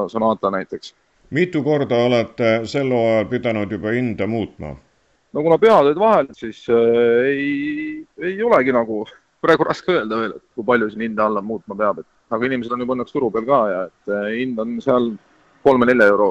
Sonata 0.08 0.50
näiteks. 0.50 0.94
mitu 1.30 1.62
korda 1.62 1.96
olete 2.06 2.60
sel 2.64 2.90
hooajal 2.90 3.28
pidanud 3.28 3.72
juba 3.72 3.92
hinda 3.92 4.26
muutma? 4.26 4.76
No 5.34 5.42
kuna 5.42 5.58
pead 5.58 5.74
olid 5.74 5.98
vahel, 5.98 6.30
siis 6.32 6.64
äh, 6.70 7.26
ei, 7.28 8.06
ei 8.22 8.42
olegi 8.42 8.72
nagu 8.72 9.02
praegu 9.44 9.66
raske 9.68 9.92
öelda 9.92 10.18
veel, 10.20 10.36
et 10.38 10.44
kui 10.54 10.66
palju 10.66 10.90
siin 10.90 11.08
hinda 11.08 11.26
alla 11.28 11.42
muutma 11.42 11.76
peab, 11.78 12.00
et 12.02 12.34
aga 12.34 12.48
inimesed 12.48 12.72
on 12.72 12.84
juba 12.84 12.96
õnneks 12.96 13.14
turu 13.14 13.30
peal 13.34 13.46
ka 13.48 13.60
ja 13.72 13.84
et 13.90 14.14
äh, 14.14 14.26
hind 14.38 14.60
on 14.62 14.76
seal 14.84 15.12
kolme-nelja 15.66 16.10
euro 16.12 16.28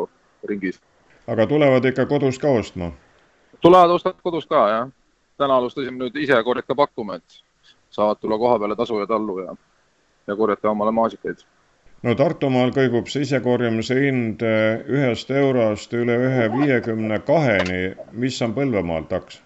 ringis. 0.50 0.80
aga 1.28 1.48
tulevad 1.48 1.86
ikka 1.92 2.06
kodust 2.10 2.42
ka 2.42 2.52
ostma? 2.60 2.92
tulevad, 3.62 3.98
ostavad 3.98 4.22
kodust 4.24 4.50
ka, 4.50 4.68
jah. 4.72 4.92
täna 5.38 5.58
alustasime 5.60 6.00
nüüd 6.00 6.18
ise 6.20 6.40
korjata 6.44 6.76
pakkuma, 6.76 7.20
et 7.20 7.44
saavad 7.94 8.22
tulla 8.22 8.38
koha 8.38 8.60
peale 8.60 8.76
tasu 8.76 9.00
ja 9.00 9.08
tallu 9.08 9.40
ja, 9.44 9.56
ja 10.28 10.36
korjata 10.36 10.72
omale 10.72 10.92
maasikaid 10.92 11.44
no 12.04 12.16
Tartumaal 12.20 12.76
kõigub 12.76 13.10
see 13.12 13.24
isekorjamise 13.28 13.98
hind 14.00 14.44
äh, 14.44 14.84
ühest 14.92 15.32
eurost 15.32 15.94
üle 15.94 16.20
ühe 16.28 16.52
viiekümne 16.58 17.20
kaheni, 17.28 17.96
mis 18.12 18.42
on 18.42 18.56
Põlvamaal 18.56 19.10
taks? 19.10 19.42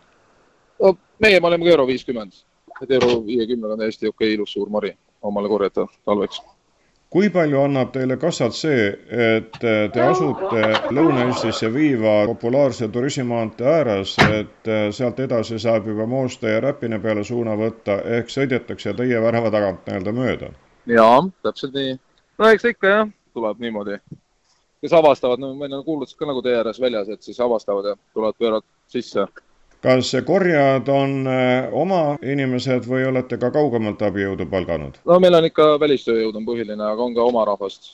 no 0.82 0.98
meie 1.24 1.39
me 1.39 1.52
oleme 1.52 1.65
ka 1.65 1.76
euro 1.78 1.88
viiskümmend 1.89 2.38
et 2.82 2.91
euro 2.91 3.26
viiekümnega 3.26 3.74
on 3.74 3.80
täiesti 3.80 4.08
okei 4.08 4.28
okay, 4.28 4.36
ilus 4.36 4.54
suur 4.54 4.70
mari 4.70 4.93
omale 5.22 5.50
korjata 5.50 5.88
talveks. 6.06 6.41
kui 7.10 7.30
palju 7.30 7.62
annab 7.63 7.93
teile 7.96 8.17
kassat 8.20 8.56
see, 8.56 8.88
et 9.26 9.60
te 9.93 10.02
asute 10.04 10.63
Lõuna-Eestisse 10.91 11.70
viiva 11.74 12.17
populaarse 12.28 12.89
turismimaantee 12.91 13.70
ääres, 13.74 14.17
et 14.39 14.72
sealt 14.98 15.20
edasi 15.24 15.60
saab 15.60 15.88
juba 15.88 16.06
Mooste 16.06 16.52
ja 16.52 16.60
Räpina 16.60 17.00
peale 17.00 17.24
suuna 17.24 17.56
võtta, 17.56 18.02
ehk 18.17 18.34
sõidetakse 18.34 18.93
teie 18.98 19.22
värava 19.24 19.54
tagant 19.56 19.88
nii-öelda 19.88 20.15
mööda? 20.20 20.52
jaa, 20.98 21.24
täpselt 21.43 21.80
nii. 21.80 21.96
No 22.38 22.54
eks 22.54 22.65
ikka 22.71 22.93
jah, 22.93 23.12
tuleb 23.34 23.60
niimoodi. 23.60 24.00
kes 24.82 24.93
avastavad, 24.93 25.41
no 25.41 25.54
meil 25.58 25.73
on 25.73 25.84
kuulutused 25.86 26.17
ka 26.19 26.30
nagu 26.30 26.41
tee 26.45 26.56
ääres 26.58 26.80
väljas, 26.82 27.10
et 27.10 27.23
siis 27.23 27.39
avastavad 27.41 27.86
ja 27.91 27.95
tulevad 28.13 28.38
pööravad 28.38 28.65
sisse 28.88 29.26
kas 29.82 30.12
korjajad 30.26 30.88
on 30.89 31.28
äh, 31.30 31.69
oma 31.71 32.17
inimesed 32.21 32.88
või 32.89 33.06
olete 33.08 33.38
ka 33.38 33.52
kaugemalt 33.54 34.02
abijõudu 34.02 34.47
palganud? 34.50 34.97
no 35.06 35.19
meil 35.21 35.38
on 35.38 35.45
ikka 35.50 35.76
välistööjõud 35.82 36.36
on 36.36 36.45
põhiline, 36.45 36.82
aga 36.82 37.04
on 37.04 37.15
ka 37.15 37.26
oma 37.26 37.45
rahvast. 37.45 37.93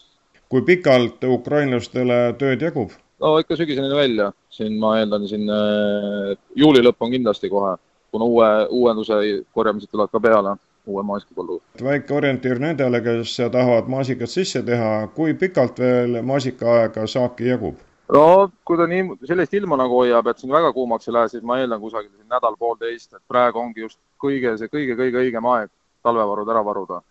kui 0.50 0.62
pikalt 0.62 1.24
ukrainlastele 1.24 2.36
tööd 2.40 2.62
jagub? 2.62 2.92
no 3.20 3.36
ikka 3.40 3.58
sügiseni 3.60 3.92
välja, 3.96 4.32
siin 4.50 4.80
ma 4.80 4.98
eeldan 5.00 5.28
siin 5.28 5.50
äh, 5.50 6.36
juuli 6.56 6.84
lõpp 6.84 7.04
on 7.04 7.12
kindlasti 7.12 7.52
kohe, 7.52 7.76
kuna 8.12 8.26
uue, 8.32 8.52
uuenduse 8.70 9.20
korjamised 9.54 9.92
tulevad 9.92 10.12
ka 10.12 10.24
peale 10.24 10.56
uue 10.86 11.04
maasikapõllu. 11.04 11.62
väike 11.84 12.14
orientiir 12.14 12.60
nendele, 12.60 13.02
kes 13.02 13.38
tahavad 13.52 13.88
maasikat 13.88 14.30
sisse 14.30 14.64
teha, 14.64 15.08
kui 15.16 15.34
pikalt 15.34 15.80
veel 15.80 16.22
maasikaaega 16.22 17.08
saaki 17.08 17.48
jagub? 17.48 17.80
no 18.14 18.26
kui 18.66 18.78
ta 18.78 18.88
nii, 18.88 19.18
sellist 19.28 19.54
ilma 19.54 19.78
nagu 19.80 20.02
hoiab, 20.02 20.28
et 20.28 20.42
siin 20.42 20.52
väga 20.52 20.74
kuumaks 20.74 21.08
ei 21.08 21.14
lähe, 21.14 21.32
siis 21.32 21.44
ma 21.44 21.60
eeldan 21.62 21.82
kusagil 21.82 22.12
nädal-poolteist, 22.36 23.14
et 23.16 23.24
praegu 23.28 23.60
ongi 23.60 23.86
just 23.88 24.00
kõige 24.24 24.58
see 24.60 24.72
kõige-kõige 24.72 25.24
õigem 25.24 25.50
aeg 25.56 25.72
talvevarud 26.04 26.50
ära 26.52 26.66
varuda. 26.66 27.02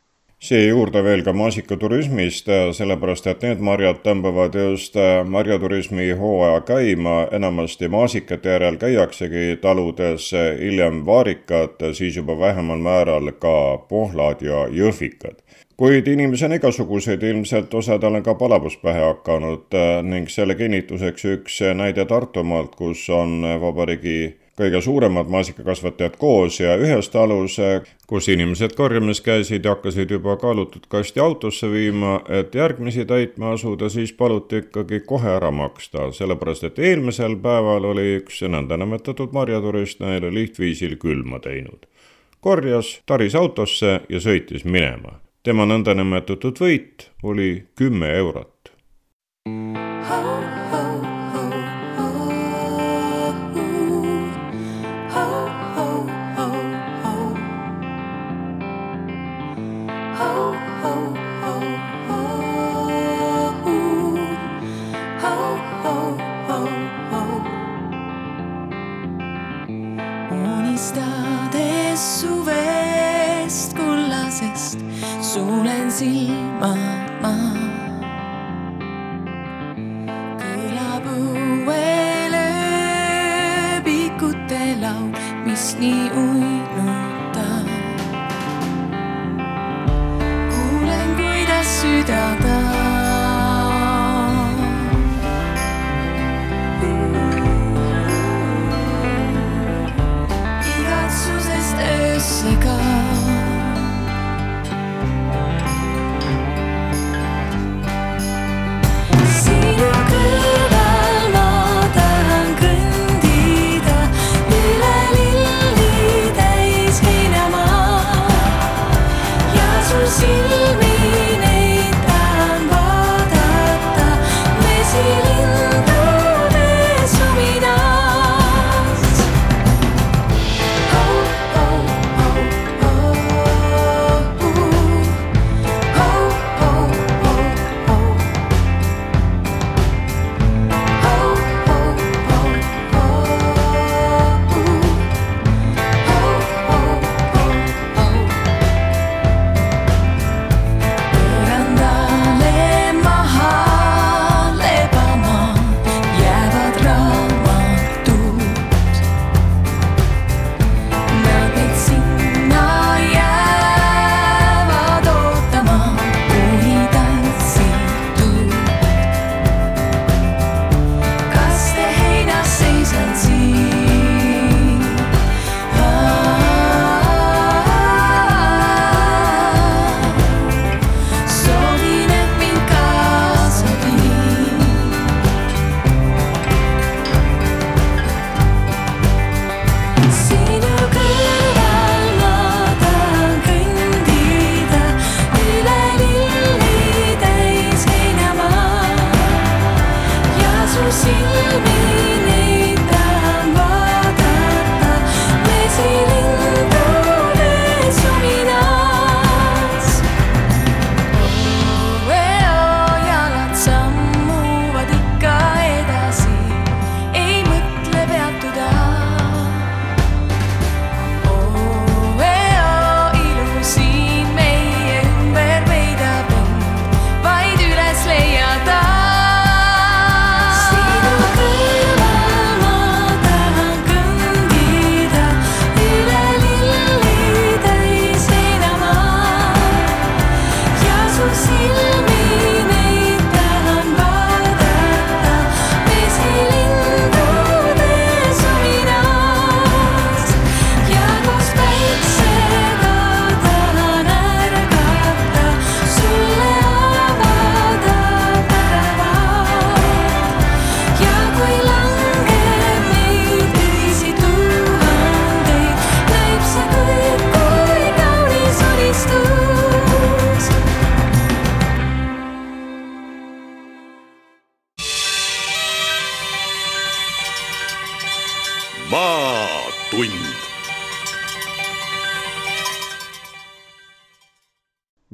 Siia 0.43 0.73
juurde 0.73 1.05
veel 1.07 1.23
ka 1.23 1.33
maasikaturismist, 1.39 2.49
sellepärast 2.75 3.29
et 3.31 3.45
need 3.47 3.63
marjad 3.63 4.01
tõmbavad 4.03 4.57
just 4.59 4.97
marjaturismi 5.31 6.09
hooaja 6.19 6.65
käima, 6.67 7.29
enamasti 7.39 7.89
maasikate 7.93 8.57
järel 8.57 8.79
käiaksegi 8.83 9.61
taludes, 9.63 10.33
hiljem 10.59 11.05
vaarikad, 11.07 11.79
siis 11.95 12.19
juba 12.19 12.39
vähemal 12.39 12.83
määral 12.83 13.31
ka 13.39 13.55
pohlad 13.89 14.43
ja 14.43 14.67
jõhvikad. 14.67 15.39
Kuid 15.79 16.07
inimesi 16.07 16.45
on 16.45 16.59
igasuguseid, 16.59 17.23
ilmselt 17.23 17.75
osadel 17.75 18.19
on 18.19 18.23
ka 18.23 18.35
palavus 18.39 18.77
pähe 18.83 19.01
hakanud 19.01 19.75
äh, 19.75 20.03
ning 20.07 20.29
selle 20.31 20.55
kinnituseks 20.55 21.25
üks 21.37 21.63
näide 21.75 22.05
Tartumaalt, 22.07 22.75
kus 22.77 23.09
on 23.11 23.41
vabariigi 23.63 24.42
kõige 24.59 24.81
suuremad 24.85 25.31
maasikakasvatajad 25.33 26.17
koos 26.21 26.61
ja 26.61 26.77
ühes 26.77 27.09
talus, 27.13 27.59
äh, 27.59 27.87
kus 28.07 28.29
inimesed 28.29 28.75
korjamas 28.77 29.21
käisid 29.21 29.65
ja 29.65 29.75
hakkasid 29.75 30.11
juba 30.11 30.37
kaalutud 30.37 30.87
kasti 30.89 31.21
autosse 31.21 31.71
viima, 31.71 32.21
et 32.29 32.55
järgmisi 32.55 33.05
täitma 33.05 33.53
asuda, 33.57 33.89
siis 33.89 34.13
paluti 34.13 34.63
ikkagi 34.65 35.01
kohe 35.07 35.31
ära 35.37 35.51
maksta, 35.51 36.11
sellepärast 36.13 36.69
et 36.69 36.79
eelmisel 36.79 37.37
päeval 37.43 37.91
oli 37.95 38.19
üks 38.21 38.43
nõndanimetatud 38.45 39.33
marjaturist 39.33 40.01
neile 40.05 40.35
lihtviisil 40.35 40.97
külma 41.01 41.41
teinud. 41.41 41.87
korjas, 42.41 43.01
taris 43.07 43.35
autosse 43.35 44.01
ja 44.09 44.19
sõitis 44.21 44.65
minema 44.65 45.23
tema 45.43 45.67
nõndanimetatud 45.67 46.59
võit 46.63 47.09
oli 47.23 47.53
kümme 47.79 48.15
eurot. 48.19 48.73
maatund 49.47 50.62
meist 85.73 85.79
nii 85.79 86.11
uinuta. 86.11 87.47
kuulen, 90.51 91.17
kuidas 91.17 91.81
süda 91.81 92.42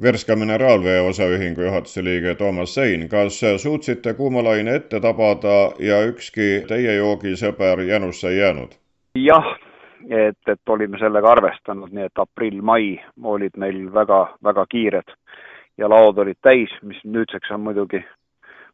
Värska 0.09 0.35
Mineraalvee 0.35 1.01
Osaühingu 1.01 1.61
juhatuse 1.61 2.03
liige 2.03 2.35
Toomas 2.35 2.75
Sein, 2.75 3.09
kas 3.09 3.41
suutsite 3.57 4.13
kuumalaine 4.13 4.75
ette 4.75 4.99
tabada 4.99 5.57
ja 5.79 5.99
ükski 6.09 6.47
teie 6.67 6.95
joogisõber 6.95 7.83
jänusse 7.85 8.29
ei 8.29 8.39
jäänud? 8.39 8.71
jah, 9.15 9.49
et, 10.09 10.39
et 10.47 10.73
olime 10.73 10.97
sellega 10.97 11.29
arvestanud, 11.31 11.91
nii 11.93 12.07
et 12.09 12.21
aprill-mai 12.23 12.87
olid 13.23 13.59
meil 13.61 13.83
väga, 13.93 14.21
väga 14.43 14.65
kiired 14.71 15.13
ja 15.77 15.89
laod 15.89 16.17
olid 16.25 16.39
täis, 16.41 16.73
mis 16.81 17.03
nüüdseks 17.05 17.51
on 17.53 17.61
muidugi, 17.67 18.01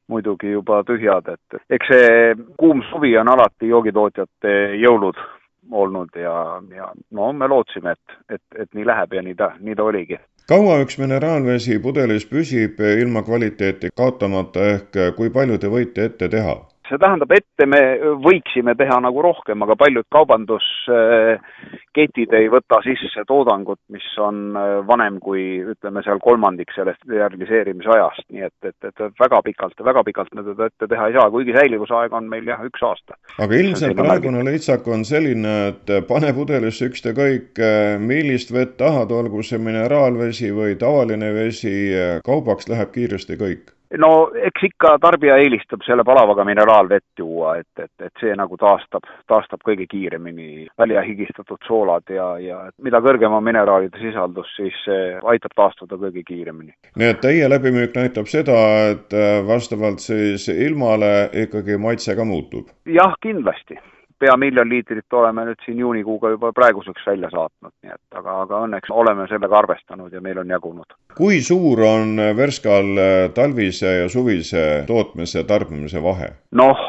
muidugi 0.07 0.53
juba 0.53 0.83
tühjad, 0.87 1.33
et 1.35 1.59
eks 1.79 1.91
see 1.91 2.13
kuum 2.55 2.83
suvi 2.93 3.11
on 3.17 3.33
alati 3.33 3.73
joogitootjate 3.73 4.55
jõulud 4.85 5.19
olnud 5.71 6.15
ja, 6.15 6.37
ja 6.77 6.87
no 7.11 7.33
me 7.33 7.51
lootsime, 7.51 7.91
et, 7.91 8.17
et, 8.29 8.61
et 8.61 8.71
nii 8.73 8.87
läheb 8.87 9.19
ja 9.19 9.25
nii 9.27 9.35
ta, 9.35 9.51
nii 9.59 9.75
ta 9.75 9.83
oligi 9.83 10.21
kaua 10.49 10.73
üks 10.83 10.97
mineraalvesi 11.01 11.77
pudelis 11.81 12.25
püsib 12.31 12.81
ilma 12.87 13.23
kvaliteeti 13.25 13.89
kaotamata 14.01 14.65
ehk 14.73 14.99
kui 15.17 15.31
palju 15.37 15.57
te 15.63 15.71
võite 15.75 16.05
ette 16.09 16.29
teha? 16.35 16.53
See 16.89 16.97
tähendab, 17.01 17.31
ette 17.35 17.65
me 17.69 17.79
võiksime 18.23 18.73
teha 18.77 18.99
nagu 19.03 19.21
rohkem, 19.23 19.61
aga 19.65 19.75
paljud 19.79 20.05
kaubandusketid 20.13 22.33
ei 22.39 22.47
võta 22.51 22.77
sisse 22.85 23.23
toodangut, 23.27 23.79
mis 23.93 24.07
on 24.21 24.35
äh, 24.57 24.87
vanem 24.87 25.19
kui 25.23 25.43
ütleme 25.73 25.99
seal 26.05 26.19
kolmandik 26.23 26.69
sellest 26.75 27.01
realiseerimise 27.09 27.89
ajast, 27.95 28.25
nii 28.33 28.43
et, 28.47 28.59
et, 28.69 28.79
et 28.89 28.97
väga 29.21 29.37
pikalt, 29.45 29.77
väga 29.89 30.01
pikalt 30.07 30.31
me 30.35 30.41
teda 30.47 30.63
ette 30.69 30.85
teha 30.91 31.03
ei 31.09 31.15
saa, 31.17 31.27
kuigi 31.33 31.53
säilivusaeg 31.57 32.11
on 32.17 32.25
meil 32.31 32.45
jah, 32.49 32.61
üks 32.67 32.81
aasta. 32.85 33.13
aga 33.41 33.53
ilmselt 33.61 33.95
praegune 33.99 34.39
lõitsak 34.47 34.83
on 34.91 35.01
selline, 35.07 35.53
et 35.71 35.87
pane 36.09 36.29
pudelisse 36.37 36.83
ükskõik 36.91 37.51
millist 38.01 38.49
vett 38.53 38.73
tahad, 38.79 39.09
olgu 39.11 39.39
see 39.45 39.59
mineraalvesi 39.61 40.49
või 40.55 40.71
tavaline 40.79 41.29
vesi, 41.35 41.75
kaubaks 42.25 42.65
läheb 42.71 42.89
kiiresti 42.95 43.35
kõik 43.41 43.74
no 44.01 44.11
eks 44.47 44.67
ikka 44.69 44.95
tarbija 45.01 45.37
eelistab 45.43 45.83
selle 45.85 46.03
palavaga 46.07 46.45
mineraalvett 46.47 47.19
juua, 47.19 47.55
et, 47.61 47.83
et, 47.83 47.91
et 48.07 48.21
see 48.21 48.35
nagu 48.37 48.57
taastab, 48.57 49.07
taastab 49.31 49.63
kõige 49.65 49.87
kiiremini 49.91 50.67
välja 50.79 51.03
higistatud 51.05 51.61
soolad 51.67 52.09
ja, 52.13 52.27
ja 52.41 52.59
mida 52.83 53.01
kõrgem 53.05 53.35
on 53.37 53.45
mineraalide 53.45 54.01
sisaldus, 54.01 54.51
siis 54.57 54.77
see 54.85 55.15
aitab 55.23 55.55
taastuda 55.55 55.99
kõige 56.01 56.25
kiiremini. 56.27 56.73
nii 56.95 57.11
et 57.13 57.21
teie 57.23 57.49
läbimüük 57.49 57.97
näitab 57.97 58.29
seda, 58.31 58.59
et 58.93 59.13
äh, 59.15 59.41
vastavalt 59.47 60.03
siis 60.03 60.47
ilmale 60.49 61.29
ikkagi 61.45 61.77
maitse 61.81 62.15
ka 62.15 62.25
muutub? 62.27 62.71
jah, 62.85 63.13
kindlasti 63.21 63.79
pea 64.25 64.35
miljon 64.41 64.69
liitrit 64.69 65.13
oleme 65.13 65.45
nüüd 65.45 65.61
siin 65.65 65.79
juunikuuga 65.83 66.31
juba 66.33 66.51
praeguseks 66.55 67.05
välja 67.07 67.29
saatnud, 67.33 67.73
nii 67.83 67.93
et 67.93 68.19
aga, 68.19 68.39
aga 68.45 68.61
õnneks 68.65 68.93
oleme 68.93 69.27
sellega 69.29 69.59
arvestanud 69.59 70.13
ja 70.13 70.21
meil 70.21 70.41
on 70.41 70.53
jagunud. 70.55 70.97
kui 71.15 71.41
suur 71.45 71.81
on 71.85 72.17
Värskal 72.37 72.89
talvise 73.37 73.91
ja 74.01 74.09
suvise 74.09 74.83
tootmise, 74.87 75.43
tarbimise 75.47 76.01
vahe? 76.03 76.31
noh, 76.57 76.81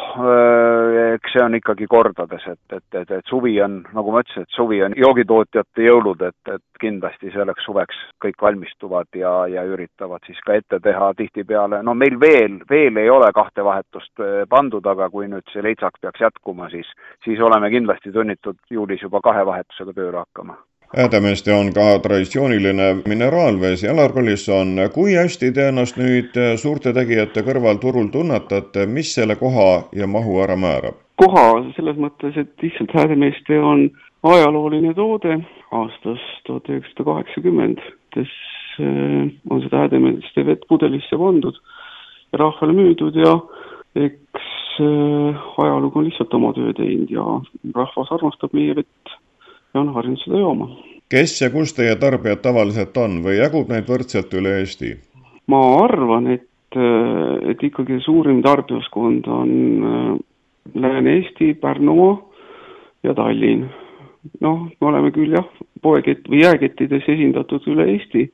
eks 1.16 1.34
see 1.34 1.42
on 1.44 1.56
ikkagi 1.58 1.88
kordades, 1.90 2.44
et, 2.52 2.76
et, 2.76 3.00
et, 3.00 3.10
et 3.18 3.32
suvi 3.32 3.56
on, 3.64 3.80
nagu 3.96 4.14
ma 4.14 4.22
ütlesin, 4.24 4.46
et 4.46 4.56
suvi 4.56 4.82
on 4.84 4.96
joogitootjate 4.96 5.88
jõulud, 5.88 6.22
et, 6.28 6.52
et 6.54 6.82
kindlasti 6.82 7.32
selleks 7.34 7.66
suveks 7.66 7.98
kõik 8.24 8.42
valmistuvad 8.42 9.10
ja, 9.18 9.34
ja 9.50 9.64
üritavad 9.66 10.24
siis 10.28 10.40
ka 10.46 10.58
ette 10.60 10.80
teha 10.84 11.12
tihtipeale, 11.18 11.82
no 11.86 11.96
meil 11.98 12.20
veel, 12.20 12.60
veel 12.70 13.02
ei 13.02 13.10
ole 13.10 13.32
kahte 13.34 13.64
vahetust 13.64 14.24
pandud, 14.50 14.86
aga 14.86 15.10
kui 15.10 15.28
nüüd 15.30 15.46
see 15.52 15.64
leitsak 15.64 16.00
peaks 16.00 16.22
jätkuma, 16.28 16.70
siis 16.72 16.88
siis 17.24 17.40
oleme 17.40 17.70
kindlasti 17.70 18.12
sunnitud 18.12 18.58
juulis 18.70 19.02
juba 19.02 19.20
kahe 19.24 19.44
vahetusega 19.46 19.92
tööle 19.96 20.22
hakkama. 20.22 20.56
Häädemeeste 20.96 21.52
on 21.52 21.72
ka 21.74 21.98
traditsiooniline 21.98 22.84
mineraalvesi. 23.08 23.88
Alar 23.88 24.12
Põlisson, 24.14 24.78
kui 24.94 25.16
hästi 25.18 25.50
te 25.52 25.66
ennast 25.72 25.98
nüüd 25.98 26.38
suurte 26.62 26.92
tegijate 26.94 27.42
kõrval 27.48 27.82
turul 27.82 28.06
tunnetate, 28.14 28.86
mis 28.86 29.10
selle 29.18 29.36
koha 29.40 29.88
ja 29.92 30.06
mahu 30.06 30.38
ära 30.44 30.56
määrab? 30.56 31.02
Koha 31.20 31.46
selles 31.76 31.96
mõttes, 32.00 32.36
et 32.36 32.52
lihtsalt 32.62 32.94
Häädemeeste 32.94 33.60
on 33.60 33.88
ajalooline 34.26 34.94
toode 34.94 35.38
aastast 35.76 36.42
tuhat 36.46 36.68
üheksasada 36.72 37.06
kaheksakümmend, 37.10 37.80
kes 38.14 38.32
äh, 38.80 39.30
on 39.50 39.64
seda 39.64 39.84
Häädemeeste 39.84 40.46
vett 40.46 40.66
pudelisse 40.68 41.18
pandud 41.20 41.58
ja 42.32 42.42
rahvale 42.44 42.76
müüdud 42.76 43.16
ja 43.20 43.38
eks 43.96 44.52
ajalugu 45.58 45.98
on 45.98 46.04
lihtsalt 46.04 46.34
oma 46.34 46.52
töö 46.52 46.72
teinud 46.76 47.10
ja 47.10 47.24
rahvas 47.74 48.12
armastab 48.12 48.52
meie 48.56 48.74
vett 48.76 49.16
ja 49.74 49.80
on 49.80 49.92
harjunud 49.94 50.20
seda 50.24 50.40
jooma. 50.40 50.68
kes 51.08 51.40
ja 51.40 51.50
kus 51.50 51.74
teie 51.76 51.96
tarbijad 51.96 52.42
tavaliselt 52.44 52.96
on 52.96 53.20
või 53.24 53.38
jagub 53.38 53.70
neid 53.72 53.88
võrdselt 53.88 54.34
üle 54.36 54.58
Eesti? 54.60 54.96
ma 55.46 55.62
arvan, 55.84 56.30
et, 56.34 56.78
et 57.50 57.62
ikkagi 57.62 58.00
suurim 58.04 58.42
tarbijaskond 58.44 59.28
on 59.30 59.52
äh, 59.92 60.16
Lääne-Eesti, 60.74 61.54
Pärnumaa 61.54 62.16
ja 63.02 63.14
Tallinn. 63.14 63.68
noh, 64.40 64.66
me 64.80 64.86
oleme 64.88 65.10
küll 65.14 65.36
jah, 65.36 65.46
poekett 65.82 66.26
või 66.28 66.42
jääkettides 66.42 67.06
esindatud 67.08 67.66
üle 67.70 67.86
Eesti, 67.92 68.24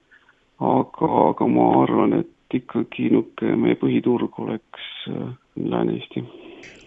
aga, 0.61 1.11
aga 1.29 1.49
ma 1.53 1.67
arvan, 1.83 2.15
et 2.23 2.57
ikkagi 2.57 3.11
niisugune 3.11 3.59
meie 3.61 3.77
põhiturg 3.81 4.39
oleks 4.41 4.89
äh, 5.11 5.29
Lääne-Eesti. 5.61 6.25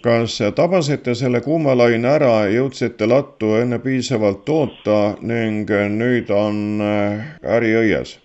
kas 0.01 0.37
tabasite 0.55 1.15
selle 1.15 1.41
kuumalaine 1.41 2.07
ära, 2.07 2.33
jõudsite 2.49 3.07
lattu 3.09 3.55
enne 3.61 3.79
piisavalt 3.79 4.45
toota 4.45 5.15
ning 5.21 5.69
nüüd 5.69 6.29
on 6.33 6.81
äh, 6.81 7.25
äri 7.57 7.73
õies? 7.81 8.17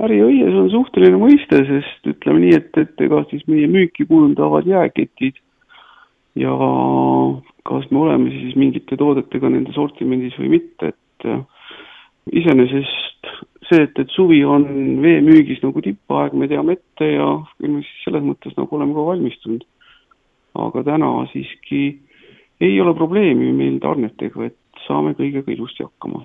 äri 0.00 0.22
õies 0.24 0.56
on 0.56 0.70
suhteline 0.72 1.18
mõiste, 1.20 1.60
sest 1.68 2.08
ütleme 2.08 2.46
nii, 2.46 2.56
et, 2.56 2.76
et 2.80 3.04
ega 3.04 3.24
siis 3.30 3.44
meie 3.48 3.68
müüki 3.68 4.06
kujundavad 4.08 4.68
jääketid 4.68 5.40
ja 6.38 6.52
kas 7.68 7.88
me 7.90 8.04
oleme 8.06 8.30
siis 8.30 8.56
mingite 8.56 8.96
toodetega 8.96 9.50
nende 9.52 9.74
sortimendis 9.76 10.38
või 10.40 10.54
mitte, 10.56 10.92
et 10.94 11.28
äh, 11.28 11.42
iseenesest 12.32 13.30
see, 13.68 13.82
et, 13.84 13.98
et 13.98 14.10
suvi 14.14 14.40
on 14.44 14.64
veemüügis 15.02 15.62
nagu 15.62 15.82
tippaeg, 15.84 16.34
me 16.36 16.48
teame 16.50 16.78
ette 16.78 17.12
ja 17.14 17.28
küll 17.60 17.76
me 17.76 17.84
siis 17.84 18.06
selles 18.06 18.24
mõttes 18.26 18.56
nagu 18.58 18.76
oleme 18.76 18.96
ka 18.96 19.06
valmistunud 19.12 19.66
aga 20.54 20.84
täna 20.84 21.10
siiski 21.32 21.82
ei 22.60 22.80
ole 22.80 22.94
probleemi 22.94 23.52
meil 23.56 23.78
tarnetega, 23.82 24.46
et 24.46 24.84
saame 24.86 25.16
kõigega 25.18 25.52
ilusti 25.52 25.84
hakkama. 25.84 26.24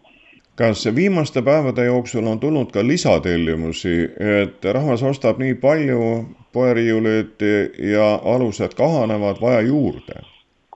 kas 0.57 0.87
viimaste 0.95 1.41
päevade 1.41 1.85
jooksul 1.85 2.27
on 2.27 2.39
tulnud 2.39 2.71
ka 2.73 2.81
lisatellimusi, 2.87 4.09
et 4.43 4.65
rahvas 4.65 5.03
ostab 5.03 5.39
nii 5.39 5.53
palju, 5.61 6.01
poeriiulid 6.57 7.45
ja 7.93 8.09
alused 8.35 8.73
kahanevad, 8.77 9.37
vaja 9.41 9.61
juurde? 9.69 10.25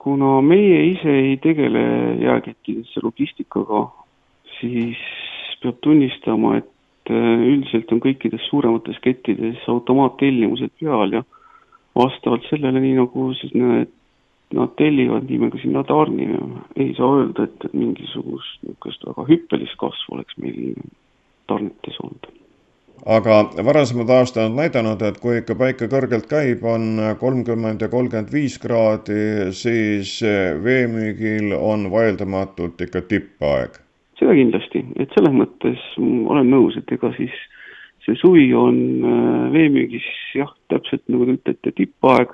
kuna 0.02 0.40
meie 0.42 0.80
ise 0.90 1.12
ei 1.14 1.36
tegele 1.42 1.82
jääkettidesse 2.24 3.00
logistikaga, 3.04 3.84
siis 4.58 4.98
peab 5.62 5.78
tunnistama, 5.86 6.56
et 6.58 7.10
äh, 7.10 7.44
üldiselt 7.52 7.92
on 7.94 8.02
kõikides 8.02 8.48
suuremates 8.50 8.98
kettides 9.04 9.62
automaattellimused 9.70 10.74
peal 10.80 11.14
ja 11.18 11.22
vastavalt 11.98 12.48
sellele, 12.50 12.82
nii 12.82 12.98
nagu 12.98 13.28
siis 13.38 13.54
need, 13.54 13.94
nad 14.58 14.74
tellivad, 14.80 15.28
nii 15.30 15.38
me 15.38 15.52
ka 15.54 15.62
sinna 15.62 15.84
tarnime. 15.86 16.42
ei 16.76 16.90
saa 16.98 17.20
öelda, 17.20 17.46
et 17.46 17.70
mingisugust 17.72 18.66
niisugust 18.66 19.06
väga 19.06 19.28
hüppelist 19.30 19.78
kasvu 19.80 20.18
oleks 20.18 20.38
meil 20.42 20.74
tarnetes 21.46 22.02
olnud. 22.02 22.41
Aga 23.06 23.38
varasemad 23.64 24.10
aastad 24.14 24.50
on 24.50 24.56
näidanud, 24.56 25.02
et 25.02 25.18
kui 25.20 25.40
ikka 25.40 25.56
päike 25.58 25.88
kõrgelt 25.90 26.28
käib, 26.30 26.64
on 26.64 27.00
kolmkümmend 27.20 27.82
ja 27.82 27.88
kolmkümmend 27.88 28.32
viis 28.32 28.58
kraadi, 28.62 29.50
siis 29.50 30.20
veemüügil 30.64 31.56
on 31.58 31.90
vaieldamatult 31.90 32.80
ikka 32.86 33.02
tippaeg. 33.08 33.80
seda 34.18 34.36
kindlasti, 34.38 34.84
et 35.02 35.10
selles 35.16 35.34
mõttes 35.34 35.80
olen 35.98 36.50
nõus, 36.50 36.76
et 36.78 36.92
ega 36.94 37.10
siis 37.16 37.34
see 38.06 38.18
suvi 38.18 38.48
on 38.54 38.78
äh, 39.06 39.52
veemüügis 39.54 40.06
jah, 40.36 40.50
täpselt 40.72 41.04
nagu 41.12 41.26
te 41.28 41.36
ütlete, 41.38 41.74
tippaeg. 41.78 42.32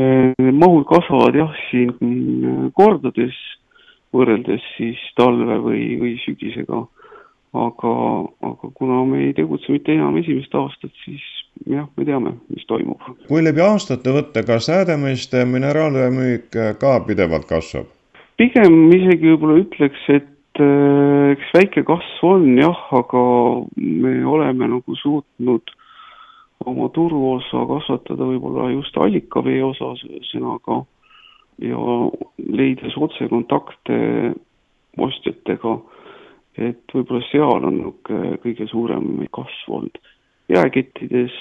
Äh, 0.00 0.32
mahud 0.52 0.86
kasvavad 0.88 1.36
jah, 1.38 1.52
siin 1.68 1.92
äh, 1.92 2.62
kordades 2.76 3.36
võrreldes 4.14 4.64
siis 4.78 5.00
talve 5.18 5.58
või, 5.62 5.84
või 6.00 6.14
sügisega. 6.24 6.84
Aga, 7.54 7.94
aga 8.50 8.70
kuna 8.74 9.00
me 9.08 9.24
ei 9.28 9.32
tegutse 9.36 9.72
mitte 9.72 9.94
enam 9.94 10.16
esimest 10.20 10.54
aastat, 10.58 10.92
siis 11.04 11.24
jah, 11.70 11.86
me 11.96 12.04
teame, 12.04 12.34
mis 12.50 12.66
toimub. 12.70 13.02
kui 13.28 13.42
läbi 13.44 13.62
aastate 13.64 14.14
võtta, 14.14 14.44
kas 14.46 14.68
Häädemeeste 14.72 15.44
mineraalvee 15.48 16.10
müük 16.14 16.62
ka 16.80 16.98
pidevalt 17.06 17.48
kasvab? 17.50 17.90
pigem 18.36 18.88
isegi 18.90 19.30
võib-olla 19.30 19.60
ütleks, 19.62 20.08
et 20.10 20.30
Äh, 20.54 21.32
eks 21.34 21.48
väike 21.50 21.82
kasv 21.82 22.26
on 22.28 22.44
jah, 22.54 22.78
aga 22.94 23.20
me 23.74 24.12
oleme 24.22 24.68
nagu 24.70 24.94
suutnud 25.00 25.72
oma 26.62 26.86
turuosa 26.94 27.64
kasvatada 27.66 28.28
võib-olla 28.28 28.68
just 28.70 28.94
allikavee 28.94 29.58
osas, 29.66 30.04
ühesõnaga, 30.06 30.84
ja 31.58 31.96
leides 32.38 32.94
otsekontakte 32.94 33.98
ostjatega, 35.02 35.74
et 36.58 36.94
võib-olla 36.94 37.22
seal 37.30 37.66
on 37.68 37.80
kõige 38.42 38.66
suurem 38.70 39.24
kasv 39.34 39.78
olnud. 39.78 39.98
jääkettides, 40.48 41.32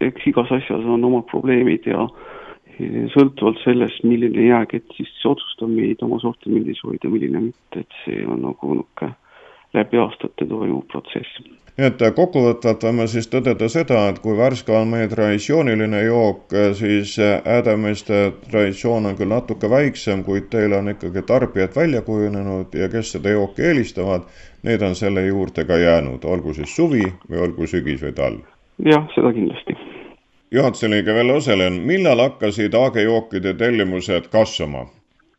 eks 0.00 0.26
igas 0.30 0.52
asjas 0.54 0.84
on 0.86 1.04
omad 1.04 1.26
probleemid 1.30 1.86
ja 1.90 2.06
sõltuvalt 3.12 3.58
sellest, 3.64 4.04
milline 4.06 4.46
jääkett 4.46 4.94
siis 4.96 5.10
otsustab 5.26 5.70
meid 5.70 6.02
oma 6.06 6.20
sortimendis 6.22 6.80
hoida, 6.86 7.10
milline 7.10 7.48
mitte, 7.48 7.82
et 7.82 7.98
see 8.04 8.22
on 8.26 8.44
nagu 8.46 8.76
niisugune 8.78 9.16
läbi 9.74 9.98
aastate 9.98 10.46
toimuv 10.46 10.86
protsess 10.92 11.42
nii 11.78 11.88
et 11.88 12.02
kokkuvõtvalt 12.16 12.84
võime 12.84 13.06
siis 13.08 13.28
tõdeda 13.32 13.68
seda, 13.72 14.02
et 14.10 14.18
kui 14.24 14.36
Värska 14.36 14.74
on 14.82 14.90
meie 14.92 15.08
traditsiooniline 15.08 16.02
jook, 16.04 16.52
siis 16.76 17.14
Häädemeeste 17.46 18.20
traditsioon 18.50 19.08
on 19.08 19.16
küll 19.16 19.32
natuke 19.32 19.70
väiksem, 19.70 20.24
kuid 20.26 20.50
teil 20.52 20.76
on 20.76 20.92
ikkagi 20.92 21.24
tarbijad 21.28 21.76
välja 21.76 22.02
kujunenud 22.04 22.76
ja 22.76 22.90
kes 22.92 23.14
seda 23.16 23.32
jooki 23.32 23.64
eelistavad, 23.70 24.28
need 24.68 24.84
on 24.84 24.94
selle 24.98 25.24
juurde 25.26 25.64
ka 25.64 25.80
jäänud, 25.80 26.24
olgu 26.24 26.54
siis 26.54 26.76
suvi 26.76 27.06
või 27.30 27.42
olgu 27.46 27.66
sügis 27.66 28.04
või 28.04 28.12
talv. 28.20 28.44
jah, 28.84 29.08
seda 29.14 29.32
kindlasti. 29.32 29.76
juhatuse 30.50 30.90
liige 30.90 31.14
Velle 31.14 31.40
Oselen, 31.40 31.80
millal 31.88 32.20
hakkasid 32.20 32.74
AG-jookide 32.74 33.54
tellimused 33.54 34.28
kasvama? 34.28 34.86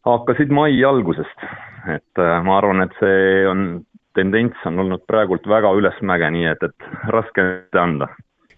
hakkasid 0.06 0.50
mai 0.50 0.84
algusest, 0.84 1.50
et 1.94 2.20
äh, 2.20 2.44
ma 2.44 2.58
arvan, 2.58 2.82
et 2.82 2.98
see 3.00 3.48
on 3.48 3.84
tendents 4.18 4.68
on 4.70 4.80
olnud 4.84 5.04
praegult 5.10 5.48
väga 5.50 5.74
ülesmäge, 5.78 6.30
nii 6.36 6.48
et, 6.52 6.64
et 6.70 7.10
raske 7.14 7.46
anda. 7.80 8.10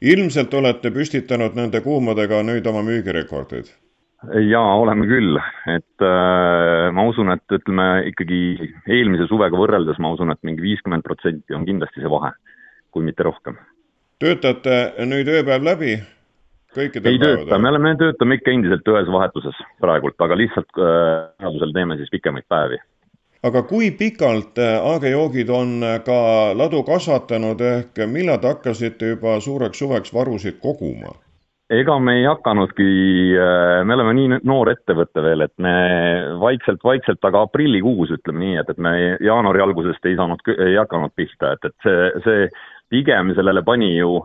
ilmselt 0.02 0.54
olete 0.54 0.92
püstitanud 0.92 1.56
nende 1.56 1.82
kuumadega 1.82 2.44
nüüd 2.44 2.68
oma 2.68 2.84
müügirekordid? 2.86 3.72
jaa, 4.50 4.72
oleme 4.82 5.06
küll, 5.08 5.38
et 5.70 6.04
äh, 6.04 6.90
ma 6.96 7.06
usun, 7.10 7.30
et 7.36 7.58
ütleme 7.58 7.86
ikkagi 8.10 8.40
eelmise 8.88 9.28
suvega 9.30 9.58
võrreldes 9.60 10.00
ma 10.02 10.12
usun, 10.16 10.34
et 10.34 10.42
mingi 10.48 10.66
viiskümmend 10.66 11.06
protsenti 11.06 11.56
on 11.56 11.68
kindlasti 11.68 12.02
see 12.02 12.12
vahe, 12.12 12.34
kui 12.92 13.06
mitte 13.06 13.28
rohkem. 13.28 13.60
töötate 14.20 15.06
nüüd 15.06 15.30
ööpäev 15.30 15.64
läbi? 15.64 15.96
ei 16.76 16.90
tööta, 16.92 17.56
me 17.56 17.70
oleme, 17.72 17.94
töötame 17.96 18.36
ikka 18.36 18.52
endiselt 18.52 18.90
ühes 18.92 19.08
vahetuses 19.08 19.62
praegult, 19.80 20.18
aga 20.20 20.36
lihtsalt 20.36 20.82
äh, 20.84 21.70
teeme 21.78 21.96
siis 22.02 22.12
pikemaid 22.12 22.44
päevi 22.52 22.82
aga 23.46 23.62
kui 23.70 23.92
pikalt 23.98 24.58
äh, 24.62 24.78
AG-joogid 24.94 25.52
on 25.54 25.78
äh, 25.84 26.00
ka 26.06 26.18
ladu 26.58 26.82
kasvatanud, 26.88 27.62
ehk 27.62 28.06
millal 28.10 28.42
te 28.42 28.54
hakkasite 28.54 29.14
juba 29.16 29.38
suureks 29.44 29.82
suveks 29.84 30.14
varusid 30.16 30.60
koguma? 30.64 31.14
ega 31.74 31.96
me 31.98 32.20
ei 32.20 32.28
hakanudki, 32.30 32.86
äh, 33.42 33.80
me 33.86 33.96
oleme 33.98 34.14
nii 34.18 34.40
noor 34.46 34.70
ettevõte 34.70 35.24
veel, 35.26 35.42
et 35.48 35.54
me 35.62 35.74
vaikselt-vaikselt, 36.42 37.26
aga 37.26 37.42
aprillikuus 37.48 38.14
ütleme 38.20 38.44
nii, 38.44 38.60
et, 38.62 38.70
et 38.70 38.82
me 38.82 38.94
jaanuari 39.26 39.64
algusest 39.66 40.06
ei 40.06 40.18
saanud, 40.20 40.46
ei 40.56 40.78
hakanud 40.78 41.14
pihta, 41.18 41.56
et, 41.56 41.66
et 41.70 41.76
see, 41.88 42.24
see 42.28 42.48
pigem 42.94 43.34
sellele 43.38 43.66
pani 43.66 43.96
ju, 43.96 44.20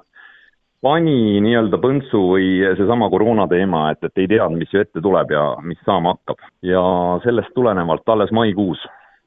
pani 0.85 1.41
nii-öelda 1.41 1.81
põntsu 1.81 2.23
või 2.35 2.53
seesama 2.77 3.09
koroona 3.13 3.49
teema, 3.49 3.87
et, 3.95 4.05
et 4.05 4.21
ei 4.21 4.29
teadnud, 4.37 4.61
mis 4.61 4.77
ju 4.77 4.85
ette 4.85 5.01
tuleb 5.01 5.33
ja 5.33 5.47
mis 5.65 5.81
saama 5.89 6.17
hakkab. 6.19 6.45
ja 6.61 6.85
sellest 7.25 7.57
tulenevalt 7.57 8.09
alles 8.13 8.37
maikuus 8.37 8.85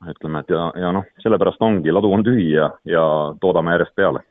ütleme, 0.10 0.44
et 0.44 0.54
ja, 0.54 0.68
ja 0.80 0.92
noh, 0.96 1.08
sellepärast 1.24 1.62
ongi, 1.62 1.92
ladu 1.92 2.12
on 2.14 2.24
tühi 2.26 2.52
ja, 2.54 2.70
ja 2.88 3.04
toodame 3.42 3.76
järjest 3.78 3.96
peale. 3.96 4.24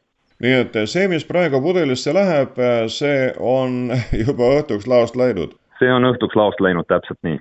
nii 0.42 0.54
et 0.64 0.76
see, 0.90 1.06
mis 1.08 1.24
praegu 1.24 1.60
pudelisse 1.62 2.14
läheb, 2.14 2.58
see 2.90 3.32
on 3.38 3.92
juba 4.26 4.52
õhtuks 4.58 4.88
laost 4.90 5.16
läinud? 5.16 5.56
see 5.78 5.92
on 5.92 6.06
õhtuks 6.12 6.38
laost 6.38 6.60
läinud, 6.60 6.88
täpselt 6.90 7.18
nii. 7.26 7.38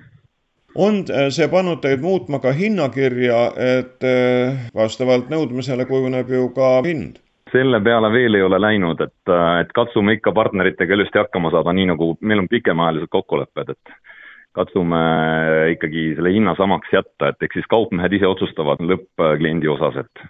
on 0.74 1.02
see 1.30 1.48
pannud 1.52 1.82
teid 1.82 2.00
muutma 2.04 2.40
ka 2.42 2.54
hinnakirja, 2.56 3.42
et 3.78 4.08
eh, 4.08 4.64
vastavalt 4.74 5.28
nõudmisele 5.32 5.86
kujuneb 5.90 6.30
ju 6.30 6.48
ka 6.56 6.78
hind? 6.86 7.20
selle 7.52 7.80
peale 7.84 8.08
veel 8.12 8.38
ei 8.38 8.42
ole 8.42 8.58
läinud, 8.60 9.00
et, 9.04 9.32
et 9.60 9.72
katsume 9.76 10.16
ikka 10.16 10.32
partneritega 10.32 10.96
ilusti 10.96 11.20
hakkama 11.20 11.50
saada, 11.52 11.74
nii 11.76 11.90
nagu 11.90 12.14
meil 12.20 12.40
on 12.40 12.48
pikemaajalised 12.48 13.12
kokkulepped, 13.12 13.74
et 13.74 14.11
katsume 14.56 15.02
ikkagi 15.72 16.12
selle 16.16 16.32
hinna 16.34 16.54
samaks 16.58 16.92
jätta, 16.92 17.32
et 17.32 17.44
eks 17.46 17.60
siis 17.60 17.68
kaupmehed 17.72 18.12
ise 18.18 18.28
otsustavad 18.28 18.82
lõppkliendi 18.84 19.70
osas, 19.72 19.96
et 20.04 20.24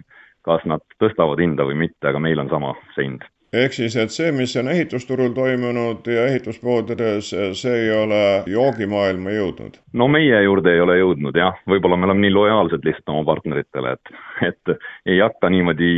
kas 0.47 0.65
nad 0.69 0.83
tõstavad 1.03 1.41
hinda 1.43 1.67
või 1.67 1.79
mitte, 1.87 2.09
aga 2.09 2.23
meil 2.23 2.43
on 2.43 2.51
sama 2.51 2.75
see 2.97 3.07
hind. 3.07 3.27
Ehk 3.53 3.75
siis, 3.77 3.97
et 4.01 4.13
see, 4.13 4.31
mis 4.33 4.55
on 4.57 4.71
ehitusturul 4.73 5.33
toimunud 5.37 6.07
ja 6.09 6.25
ehituspoodides, 6.31 7.33
see 7.59 7.75
ei 7.85 7.91
ole 7.95 8.23
joogimaailma 8.49 9.35
jõudnud? 9.37 9.77
no 9.93 10.09
meie 10.09 10.43
juurde 10.47 10.73
ei 10.73 10.81
ole 10.81 10.97
jõudnud 11.01 11.37
jah, 11.37 11.59
võib-olla 11.69 11.99
me 12.01 12.09
oleme 12.09 12.27
nii 12.27 12.35
lojaalsed 12.37 12.89
lihtsalt 12.89 13.13
oma 13.13 13.27
partneritele, 13.29 13.93
et, 13.99 14.15
et 14.49 14.75
ei 15.07 15.21
hakka 15.21 15.53
niimoodi, 15.53 15.93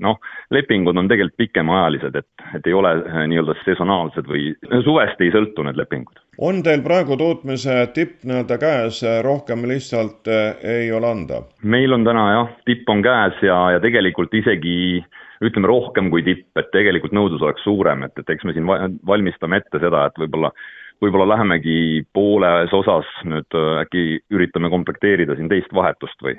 noh, 0.00 0.18
lepingud 0.56 0.96
on 0.96 1.10
tegelikult 1.10 1.44
pikemaajalised, 1.44 2.16
et, 2.16 2.48
et 2.56 2.66
ei 2.66 2.76
ole 2.76 2.96
eh, 3.02 3.22
nii-öelda 3.34 3.58
sesonaalsed 3.64 4.28
või 4.30 4.50
suvest 4.86 5.20
ei 5.20 5.32
sõltu 5.36 5.68
need 5.68 5.80
lepingud 5.80 6.24
on 6.40 6.62
teil 6.64 6.80
praegu 6.80 7.18
tootmise 7.20 7.74
tipp 7.92 8.24
nii-öelda 8.24 8.56
käes, 8.60 9.02
rohkem 9.26 9.66
lihtsalt 9.68 10.30
eh, 10.32 10.68
ei 10.80 10.92
ole 10.92 11.12
anda? 11.12 11.44
meil 11.62 11.92
on 11.92 12.08
täna 12.08 12.28
jah, 12.32 12.54
tipp 12.64 12.88
on 12.88 13.04
käes 13.04 13.36
ja, 13.44 13.66
ja 13.76 13.82
tegelikult 13.84 14.32
isegi 14.40 15.02
ütleme 15.44 15.70
rohkem 15.70 16.10
kui 16.12 16.24
tipp, 16.26 16.48
et 16.60 16.70
tegelikult 16.74 17.14
nõudlus 17.16 17.42
oleks 17.44 17.64
suurem, 17.64 18.04
et, 18.06 18.16
et 18.20 18.34
eks 18.34 18.44
me 18.44 18.54
siin 18.56 18.68
valmistame 19.06 19.60
ette 19.60 19.80
seda, 19.82 20.06
et 20.10 20.20
võib-olla 20.20 20.52
võib-olla 21.00 21.30
lähemegi 21.34 22.04
pooles 22.12 22.72
osas 22.76 23.08
nüüd 23.24 23.56
äh, 23.56 23.82
äkki 23.84 24.02
üritame 24.34 24.70
komplekteerida 24.72 25.36
siin 25.36 25.48
teist 25.48 25.72
vahetust 25.74 26.20
või 26.24 26.36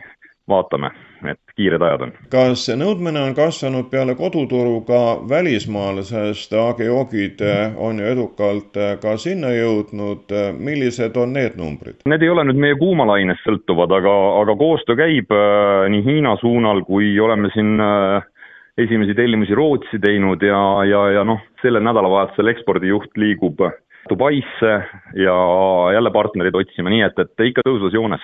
vaatame, 0.49 0.89
et 1.29 1.53
kiired 1.55 1.83
ajad 1.85 2.03
on. 2.07 2.13
kas 2.33 2.65
nõudmine 2.75 3.21
on 3.21 3.35
kasvanud 3.37 3.87
peale 3.91 4.15
koduturu 4.19 4.81
ka 4.87 5.01
välismaal, 5.29 6.01
sest 6.07 6.53
AG-joogid 6.57 7.43
äh, 7.45 7.77
on 7.77 8.01
ju 8.01 8.09
edukalt 8.11 8.77
äh, 8.77 8.95
ka 9.01 9.15
sinna 9.21 9.53
jõudnud, 9.55 10.33
millised 10.57 11.17
on 11.17 11.33
need 11.37 11.57
numbrid? 11.61 12.01
Need 12.09 12.25
ei 12.25 12.33
ole 12.33 12.45
nüüd 12.49 12.61
meie 12.61 12.77
kuumalainest 12.81 13.45
sõltuvad, 13.47 13.93
aga, 14.01 14.15
aga 14.41 14.57
koostöö 14.59 14.99
käib 14.99 15.33
äh, 15.35 15.87
nii 15.93 16.05
Hiina 16.09 16.35
suunal, 16.41 16.83
kui 16.89 17.13
oleme 17.21 17.53
siin 17.55 17.77
äh, 17.81 18.30
esimesi 18.77 19.15
tellimusi 19.15 19.55
Rootsi 19.55 19.99
teinud 19.99 20.43
ja, 20.43 20.61
ja, 20.87 21.05
ja 21.17 21.23
noh, 21.27 21.41
sellel 21.61 21.83
nädalavahetusel 21.85 22.53
ekspordijuht 22.53 23.17
liigub 23.17 23.63
Dubaisse 24.09 24.71
ja 25.15 25.35
jälle 25.93 26.11
partnerid 26.11 26.55
otsima, 26.57 26.89
nii 26.89 27.03
et, 27.05 27.19
et 27.19 27.43
ikka 27.51 27.65
tõusvas 27.67 27.93
joones 27.93 28.23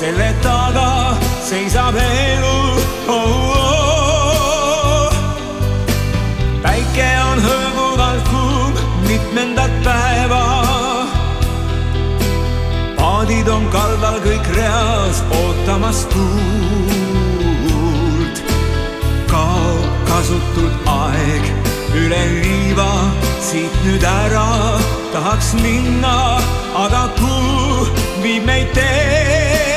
selle 0.00 0.30
taga 0.40 0.90
seisab 1.44 1.96
elu 2.00 2.58
oh,. 3.14 3.16
Oh. 3.16 5.12
päike 6.64 7.08
on 7.30 7.38
hõõguvalt 7.44 8.24
kuum 8.30 8.72
mitmendat 9.04 9.74
päeva. 9.84 10.44
paadid 12.96 13.48
on 13.56 13.64
kaldal 13.74 14.16
kõik 14.24 14.46
reas 14.56 15.20
ootamas 15.42 16.00
tuult. 16.14 16.36
kaob 19.28 19.84
kasutud 20.08 20.74
aeg 20.96 21.44
üle 22.00 22.22
liiva 22.38 22.92
siit 23.50 23.74
nüüd 23.84 24.04
ära 24.14 24.48
tahaks 25.12 25.48
minna, 25.60 26.16
aga 26.86 27.02
kuhu 27.18 27.84
viib 28.22 28.44
meid 28.46 28.68
tee, 28.76 29.69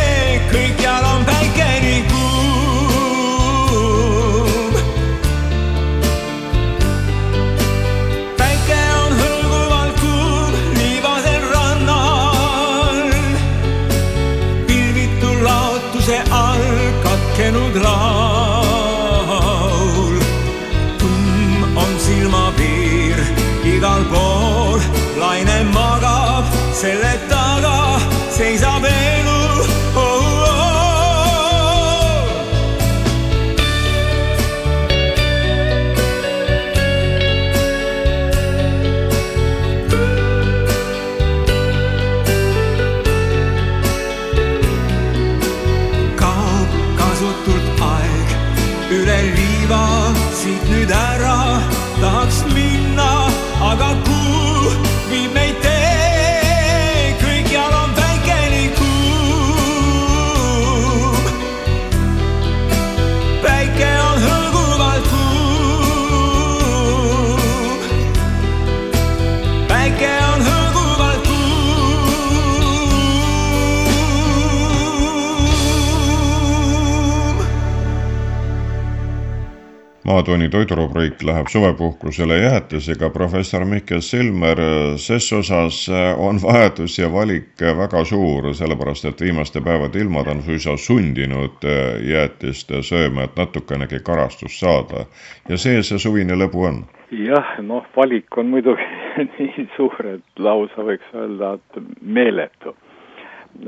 maatooni 80.14 80.50
toidurubriik 80.50 81.24
läheb 81.24 81.48
suvepuhkusele 81.48 82.38
jäätisega. 82.38 83.10
professor 83.10 83.66
Mihkel 83.66 84.02
Silmer, 84.02 84.60
ses 84.98 85.34
osas 85.34 85.90
on 86.18 86.42
vajadus 86.44 87.00
ja 87.00 87.12
valik 87.14 87.62
väga 87.78 88.04
suur, 88.06 88.54
sellepärast 88.54 89.06
et 89.06 89.22
viimaste 89.22 89.62
päevade 89.62 90.00
ilmad 90.00 90.28
on 90.28 90.44
suisa 90.46 90.78
sundinud 90.78 91.66
jäätist 92.12 92.72
sööma, 92.82 93.24
et 93.24 93.36
natukenegi 93.36 94.00
karastust 94.04 94.60
saada. 94.60 95.06
ja 95.50 95.58
see 95.58 95.82
see 95.84 96.00
suvine 96.00 96.38
lõbu 96.38 96.68
on 96.68 96.84
jah, 97.12 97.58
noh, 97.62 97.86
valik 97.96 98.38
on 98.38 98.54
muidugi 98.54 98.86
nii 99.40 99.68
suur, 99.76 99.98
et 100.14 100.40
lausa 100.40 100.86
võiks 100.86 101.10
öelda, 101.16 101.56
et 101.58 101.84
meeletu. 102.02 102.76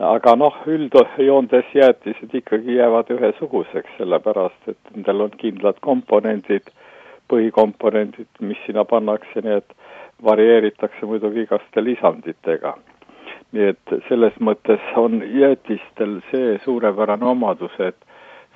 Aga 0.02 0.36
noh, 0.36 0.56
üldjoontes 0.68 1.70
jäätised 1.74 2.34
ikkagi 2.34 2.76
jäävad 2.80 3.12
ühesuguseks, 3.16 3.98
sellepärast 3.98 4.72
et 4.72 4.92
nendel 4.96 5.28
on 5.28 5.38
kindlad 5.38 5.80
komponendid, 5.86 6.72
põhikomponendid, 7.32 8.30
mis 8.40 8.60
sinna 8.66 8.86
pannakse, 8.86 9.42
nii 9.42 9.60
et 9.62 9.78
varieeritakse 10.24 11.06
muidugi 11.06 11.46
igaste 11.46 11.84
lisanditega. 11.84 12.76
nii 13.56 13.68
et 13.72 13.94
selles 14.10 14.36
mõttes 14.44 14.82
on 15.00 15.22
jäätistel 15.32 16.18
see 16.32 16.58
suurepärane 16.64 17.26
omadus, 17.26 17.72
et 17.80 17.96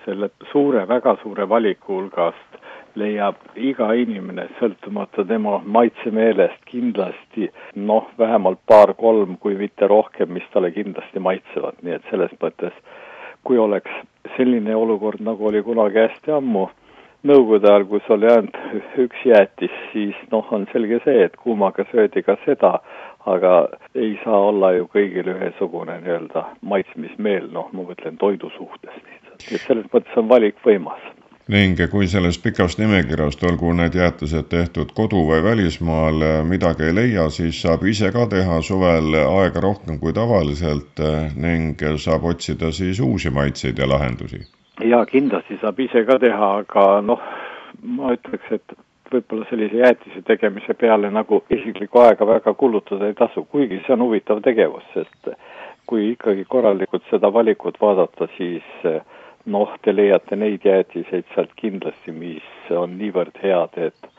selle 0.06 0.30
suure, 0.52 0.88
väga 0.88 1.16
suure 1.22 1.50
valiku 1.50 1.94
hulgast 1.94 2.59
leiab 2.96 3.36
iga 3.56 3.92
inimene, 3.94 4.48
sõltumata 4.60 5.26
tema 5.28 5.60
maitsemeelest, 5.66 6.64
kindlasti 6.70 7.50
noh, 7.76 8.10
vähemalt 8.18 8.62
paar-kolm, 8.70 9.38
kui 9.38 9.58
mitte 9.60 9.88
rohkem, 9.88 10.34
mis 10.34 10.48
talle 10.54 10.72
kindlasti 10.76 11.20
maitsevad, 11.20 11.80
nii 11.84 12.00
et 12.00 12.10
selles 12.10 12.34
mõttes 12.42 12.76
kui 13.44 13.58
oleks 13.58 13.92
selline 14.36 14.76
olukord, 14.76 15.22
nagu 15.24 15.48
oli 15.48 15.62
kunagi 15.64 16.02
hästi 16.04 16.34
ammu, 16.36 16.68
nõukogude 17.28 17.70
ajal, 17.70 17.86
kus 17.92 18.10
oli 18.16 18.30
ainult 18.32 18.58
üks 19.04 19.24
jäätis, 19.28 19.76
siis 19.94 20.18
noh, 20.32 20.48
on 20.56 20.68
selge 20.74 21.02
see, 21.06 21.24
et 21.28 21.38
kuumaga 21.40 21.86
söödi 21.92 22.24
ka 22.24 22.38
seda, 22.46 22.78
aga 23.30 23.54
ei 23.96 24.14
saa 24.24 24.40
olla 24.52 24.74
ju 24.78 24.88
kõigil 24.94 25.32
ühesugune 25.36 26.00
nii-öelda 26.04 26.46
maitsmismeel, 26.62 27.50
noh, 27.56 27.72
ma 27.74 27.88
mõtlen 27.92 28.20
toidu 28.22 28.52
suhtes 28.56 28.96
lihtsalt, 28.96 29.48
et 29.52 29.66
selles 29.66 29.90
mõttes 29.94 30.20
on 30.20 30.30
valik 30.32 30.60
võimas 30.66 31.04
ning 31.50 31.80
kui 31.89 32.08
sellest 32.08 32.43
pikast 32.43 32.78
nimekirjast, 32.78 33.43
olgu 33.43 33.72
need 33.74 33.95
jäätised 33.97 34.50
tehtud 34.52 34.91
kodu 34.97 35.24
või 35.32 35.41
välismaal, 35.43 36.22
midagi 36.45 36.86
ei 36.89 36.95
leia, 36.95 37.30
siis 37.34 37.62
saab 37.64 37.88
ise 37.89 38.12
ka 38.14 38.28
teha 38.30 38.60
suvel 38.66 39.18
aega 39.22 39.64
rohkem 39.66 39.97
kui 40.00 40.14
tavaliselt 40.14 41.02
ning 41.36 41.82
saab 41.97 42.28
otsida 42.30 42.70
siis 42.72 43.02
uusi 43.02 43.34
maitseid 43.34 43.82
ja 43.82 43.89
lahendusi. 43.89 44.43
jaa, 44.86 45.06
kindlasti 45.06 45.58
saab 45.62 45.80
ise 45.80 46.06
ka 46.06 46.20
teha, 46.20 46.52
aga 46.62 46.86
noh, 47.02 47.26
ma 47.97 48.14
ütleks, 48.14 48.54
et 48.54 48.78
võib-olla 49.10 49.45
sellise 49.50 49.82
jäätise 49.82 50.22
tegemise 50.28 50.74
peale 50.78 51.10
nagu 51.12 51.41
isiklikku 51.50 52.00
aega 52.04 52.28
väga 52.28 52.54
kulutada 52.54 53.10
ei 53.10 53.18
tasu, 53.18 53.45
kuigi 53.50 53.82
see 53.86 53.95
on 53.97 54.06
huvitav 54.06 54.41
tegevus, 54.45 54.86
sest 54.93 55.34
kui 55.89 56.12
ikkagi 56.12 56.45
korralikult 56.45 57.08
seda 57.10 57.34
valikut 57.34 57.82
vaadata, 57.82 58.28
siis 58.38 58.66
noh, 59.46 59.74
te 59.84 59.96
leiate 59.96 60.36
neid 60.36 60.66
jäätiseid 60.66 61.28
sealt 61.34 61.52
kindlasti, 61.60 62.12
mis 62.12 62.72
on 62.76 62.98
niivõrd 63.00 63.38
head, 63.44 63.78
et 63.90 64.16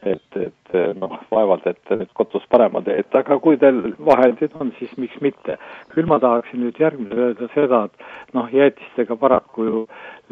et, 0.00 0.36
et 0.40 0.96
noh, 0.96 1.18
vaevalt, 1.28 1.66
et 1.68 1.90
nüüd 1.92 2.08
kodus 2.16 2.46
parema 2.48 2.80
teete, 2.80 3.18
aga 3.18 3.36
kui 3.44 3.58
teil 3.60 3.82
vahendid 4.00 4.54
on, 4.56 4.72
siis 4.78 4.94
miks 4.96 5.18
mitte. 5.20 5.58
küll 5.92 6.08
ma 6.08 6.16
tahaksin 6.22 6.62
nüüd 6.64 6.80
järgmisele 6.80 7.26
öelda 7.26 7.48
seda, 7.54 7.82
et 7.84 8.36
noh, 8.36 8.48
jäätistega 8.48 9.16
paraku 9.20 9.66
ju 9.66 9.82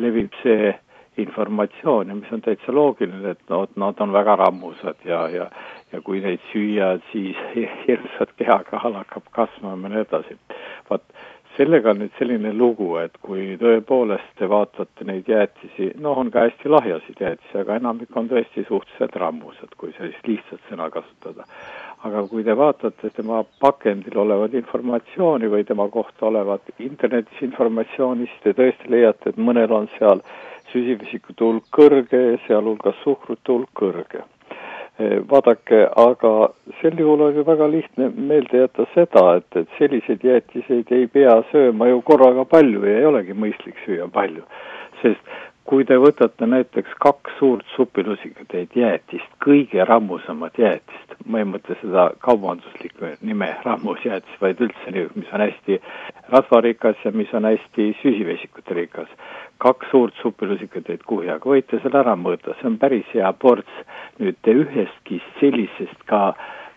levib 0.00 0.32
see 0.42 0.72
informatsioon 1.18 2.08
ja 2.08 2.14
mis 2.14 2.32
on 2.32 2.40
täitsa 2.40 2.72
loogiline, 2.72 3.34
et 3.34 3.52
no, 3.52 3.66
nad 3.76 4.00
on 4.00 4.12
väga 4.14 4.36
rammusad 4.40 5.04
ja, 5.04 5.26
ja 5.28 5.50
ja 5.92 6.00
kui 6.04 6.20
neid 6.20 6.42
süüa, 6.52 6.98
siis 7.12 7.36
hirmsat 7.86 8.34
kehakaal 8.40 8.98
hakkab 9.00 9.28
kasvama 9.32 9.88
ja 9.88 9.94
nii 9.94 10.04
edasi. 10.06 10.38
vaat 10.90 11.04
sellega 11.58 11.90
on 11.90 11.98
nüüd 12.04 12.14
selline 12.18 12.52
lugu, 12.54 12.92
et 13.02 13.16
kui 13.24 13.56
tõepoolest 13.58 14.36
te 14.38 14.46
vaatate 14.50 15.06
neid 15.08 15.26
jäätisi, 15.28 15.90
noh, 16.04 16.20
on 16.22 16.30
ka 16.34 16.44
hästi 16.46 16.70
lahjasid 16.70 17.18
jäätisi, 17.24 17.56
aga 17.62 17.78
enamik 17.80 18.14
on 18.16 18.30
tõesti 18.30 18.62
suhteliselt 18.68 19.18
rammusad, 19.22 19.74
kui 19.80 19.90
sellist 19.96 20.30
lihtsat 20.30 20.62
sõna 20.70 20.90
kasutada. 20.94 21.48
aga 22.06 22.20
kui 22.30 22.44
te 22.46 22.54
vaatate 22.54 23.08
tema 23.10 23.40
pakendil 23.58 24.20
olevat 24.22 24.52
informatsiooni 24.54 25.48
või 25.50 25.64
tema 25.66 25.88
kohta 25.90 26.26
olevat 26.26 26.62
internetis 26.78 27.42
informatsiooni, 27.42 28.26
siis 28.30 28.44
te 28.44 28.54
tõesti 28.54 28.90
leiate, 28.94 29.30
et 29.30 29.36
mõnel 29.36 29.74
on 29.74 29.90
seal 29.98 30.22
süsivesikute 30.70 31.44
hulk 31.44 31.66
kõrge 31.74 32.38
sealhulgas 32.46 33.02
suhkrute 33.02 33.52
hulk 33.52 33.74
kõrge 33.74 34.22
vaadake, 35.30 35.84
aga 35.96 36.32
sel 36.80 36.98
juhul 36.98 37.20
on 37.28 37.36
ju 37.36 37.44
väga 37.46 37.66
lihtne 37.70 38.08
meelde 38.16 38.64
jätta 38.64 38.86
seda, 38.94 39.24
et, 39.38 39.56
et 39.56 39.68
selliseid 39.78 40.24
jäätiseid 40.26 40.90
ei 40.94 41.06
pea 41.06 41.36
sööma 41.52 41.88
ju 41.88 42.00
korraga 42.02 42.44
palju 42.44 42.82
ja 42.86 42.96
ei 42.98 43.06
olegi 43.06 43.36
mõistlik 43.38 43.78
süüa 43.84 44.08
palju. 44.12 44.42
sest 45.02 45.20
kui 45.68 45.84
te 45.84 45.98
võtate 46.00 46.46
näiteks 46.48 46.94
kaks 47.02 47.34
suurt 47.38 47.66
supilusikatäit 47.74 48.76
jäätist, 48.76 49.28
kõige 49.44 49.84
rammusamat 49.84 50.56
jäätist, 50.58 51.12
ma 51.28 51.42
ei 51.42 51.48
mõtle 51.48 51.76
seda 51.82 52.06
kaubanduslikku 52.24 53.10
nime 53.28 53.50
rammusjäätis, 53.66 54.38
vaid 54.40 54.62
üldse, 54.64 54.94
mis 54.94 55.34
on 55.36 55.44
hästi 55.44 55.78
rasvarikas 56.32 57.04
ja 57.04 57.12
mis 57.12 57.34
on 57.36 57.50
hästi 57.50 57.90
süsivesikute 58.00 58.78
rikas, 58.80 59.12
kaks 59.60 59.92
suurt 59.92 60.16
supilusikatäit 60.22 61.04
kuhjaga, 61.04 61.52
võite 61.52 61.82
selle 61.84 62.00
ära 62.00 62.16
mõõta, 62.16 62.56
see 62.56 62.72
on 62.72 62.80
päris 62.80 63.12
hea 63.12 63.32
ports. 63.32 63.84
nüüd 64.18 64.40
te 64.42 64.50
ühestki 64.50 65.20
sellisest 65.38 66.00
ka 66.10 66.32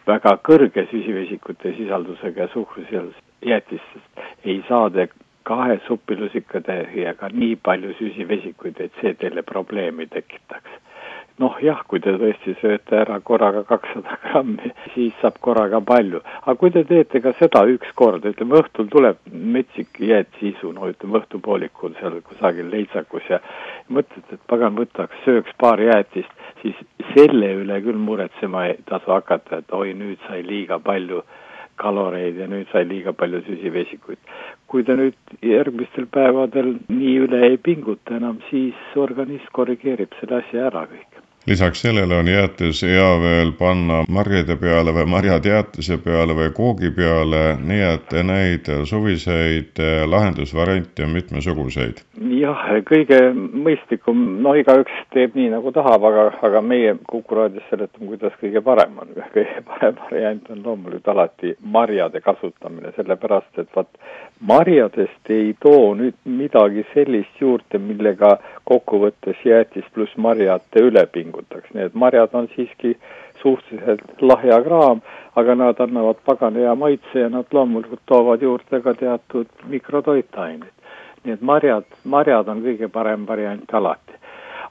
väga 0.07 0.35
kõrge 0.45 0.83
süsivesikute 0.91 1.71
sisaldusega 1.77 2.43
ja 2.43 2.53
suhkrusisaldusega 2.53 3.29
jäätistest 3.41 4.45
ei 4.45 4.63
saa 4.67 4.89
te 4.89 5.07
kahe 5.51 5.79
supilusikatäiega 5.87 7.29
nii 7.33 7.57
palju 7.67 7.97
süsivesikuid, 7.99 8.79
et 8.85 9.01
see 9.01 9.13
teile 9.19 9.43
probleemi 9.53 10.07
tekitaks. 10.15 10.79
noh 11.41 11.55
jah, 11.63 11.79
kui 11.89 11.97
te 12.03 12.11
tõesti 12.21 12.53
sööte 12.59 12.97
ära 12.99 13.15
korraga 13.25 13.63
kakssada 13.65 14.17
grammi, 14.23 14.69
siis 14.93 15.15
saab 15.21 15.39
korraga 15.47 15.79
palju. 15.91 16.21
aga 16.41 16.55
kui 16.63 16.71
te 16.75 16.83
teete 16.91 17.21
ka 17.25 17.33
seda 17.39 17.63
üks 17.73 17.91
kord, 18.01 18.27
ütleme 18.31 18.59
õhtul 18.61 18.91
tuleb 18.95 19.19
metsik 19.57 19.99
jäätsisu, 20.11 20.71
no 20.77 20.91
ütleme 20.93 21.19
õhtupoolikul 21.21 21.97
seal 21.99 22.19
kusagil 22.29 22.71
leitsakus 22.75 23.27
ja 23.33 23.41
mõtlete, 23.89 24.37
et 24.37 24.47
pagan, 24.53 24.77
võtaks, 24.79 25.23
sööks 25.25 25.57
paar 25.65 25.83
jäätist, 25.83 26.31
siis 26.61 26.79
selle 27.13 27.53
üle 27.63 27.81
küll 27.83 27.99
muretsema 28.09 28.67
ei 28.69 28.79
tasu 28.87 29.11
hakata, 29.11 29.63
et 29.63 29.79
oi, 29.81 29.95
nüüd 29.97 30.21
sai 30.29 30.45
liiga 30.47 30.79
palju 30.79 31.25
kaloreid 31.83 32.37
ja 32.41 32.47
nüüd 32.51 32.69
sai 32.71 32.85
liiga 32.89 33.13
palju 33.13 33.41
süsivesikuid. 33.47 34.21
kui 34.67 34.83
te 34.87 34.95
nüüd 34.95 35.35
järgmistel 35.43 36.05
päevadel 36.17 36.75
nii 36.89 37.17
üle 37.25 37.41
ei 37.49 37.57
pinguta 37.57 38.15
enam, 38.19 38.37
siis 38.49 38.77
organism 38.95 39.51
korrigeerib 39.57 40.15
selle 40.19 40.39
asja 40.43 40.69
ära 40.69 40.85
kõik. 40.93 41.21
Lisaks 41.47 41.81
sellele 41.81 42.15
on 42.15 42.27
jäätis 42.27 42.83
hea 42.83 43.09
veel 43.21 43.51
panna 43.57 44.03
marjade 44.09 44.55
peale 44.61 44.93
või 44.93 45.07
marjatjäätise 45.09 45.97
peale 46.03 46.35
või 46.37 46.51
koogi 46.53 46.91
peale, 46.93 47.57
nii 47.57 47.81
et 47.87 48.13
neid 48.27 48.69
suviseid 48.85 49.81
lahendusvariante 50.05 51.03
on 51.03 51.15
mitmesuguseid. 51.17 52.03
jah, 52.41 52.61
kõige 52.85 53.19
mõistlikum, 53.33 54.21
no 54.45 54.53
igaüks 54.53 54.93
teeb 55.15 55.35
nii, 55.35 55.49
nagu 55.55 55.71
tahab, 55.73 56.05
aga, 56.11 56.27
aga 56.45 56.61
meie 56.61 56.95
Kuku 57.09 57.35
raadios 57.35 57.65
seletame, 57.69 58.07
kuidas 58.13 58.33
kõige 58.41 58.61
parem 58.61 58.99
on. 59.01 59.09
kõige 59.35 59.63
parem 59.65 59.97
variant 60.03 60.49
on 60.53 60.61
loomulikult 60.63 61.07
alati 61.07 61.55
marjade 61.61 62.21
kasutamine, 62.21 62.93
sellepärast 62.95 63.63
et 63.63 63.69
vaat 63.75 63.89
marjadest 64.47 65.33
ei 65.33 65.55
too 65.59 65.93
nüüd 65.97 66.17
midagi 66.25 66.85
sellist 66.93 67.41
juurde, 67.41 67.81
millega 67.81 68.37
kokkuvõttes 68.69 69.41
jäätis 69.45 69.89
pluss 69.93 70.17
marjad 70.17 70.81
üle 70.81 71.05
pingutaks, 71.31 71.73
nii 71.73 71.83
et 71.89 71.93
marjad 71.95 72.33
on 72.33 72.47
siiski 72.55 72.97
suhteliselt 73.41 74.21
lahja 74.21 74.61
kraam, 74.63 75.01
aga 75.35 75.55
nad 75.55 75.79
annavad 75.79 76.19
pagana 76.25 76.59
hea 76.59 76.75
maitse 76.75 77.19
ja 77.19 77.29
nad 77.29 77.45
loomulikult 77.51 78.01
toovad 78.05 78.41
juurde 78.41 78.81
ka 78.81 78.93
teatud 78.93 79.47
mikrotoitained. 79.67 80.69
nii 81.23 81.33
et 81.33 81.41
marjad, 81.41 81.85
marjad 82.03 82.47
on 82.49 82.63
kõige 82.65 82.87
parem 82.89 83.27
variant 83.27 83.73
alati 83.73 84.17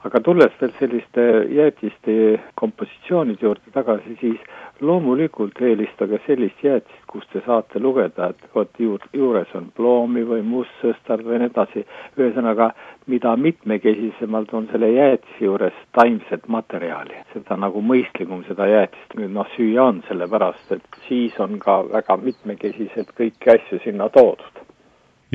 aga 0.07 0.19
tulles 0.25 0.53
veel 0.59 0.71
selliste 0.79 1.23
jäätiste 1.53 2.13
kompositsioonide 2.57 3.45
juurde 3.45 3.73
tagasi, 3.73 4.15
siis 4.21 4.39
loomulikult 4.81 5.61
eelistage 5.61 6.17
sellist 6.25 6.63
jäätist, 6.65 7.03
kus 7.11 7.27
te 7.33 7.41
saate 7.45 7.79
lugeda, 7.79 8.31
et 8.31 8.55
vot 8.55 8.79
juur, 8.81 9.03
juures 9.13 9.51
on 9.57 9.67
ploomi 9.77 10.23
või 10.25 10.41
mustsõstar 10.53 11.21
või 11.25 11.37
nii 11.43 11.51
edasi. 11.51 11.85
ühesõnaga, 12.17 12.71
mida 13.07 13.35
mitmekesisemalt 13.37 14.53
on 14.57 14.67
selle 14.71 14.89
jäätise 14.91 15.45
juures 15.45 15.77
taimset 15.97 16.47
materjali, 16.47 17.21
seda 17.33 17.57
nagu 17.57 17.81
mõistlikum 17.81 18.41
seda 18.47 18.67
jäätist 18.67 19.15
nüüd 19.19 19.37
noh, 19.37 19.47
süüa 19.55 19.85
on, 19.91 20.01
sellepärast 20.09 20.71
et 20.77 20.99
siis 21.07 21.37
on 21.39 21.59
ka 21.59 21.81
väga 21.93 22.17
mitmekesiselt 22.25 23.13
kõiki 23.17 23.53
asju 23.53 23.83
sinna 23.85 24.09
toodud 24.09 24.65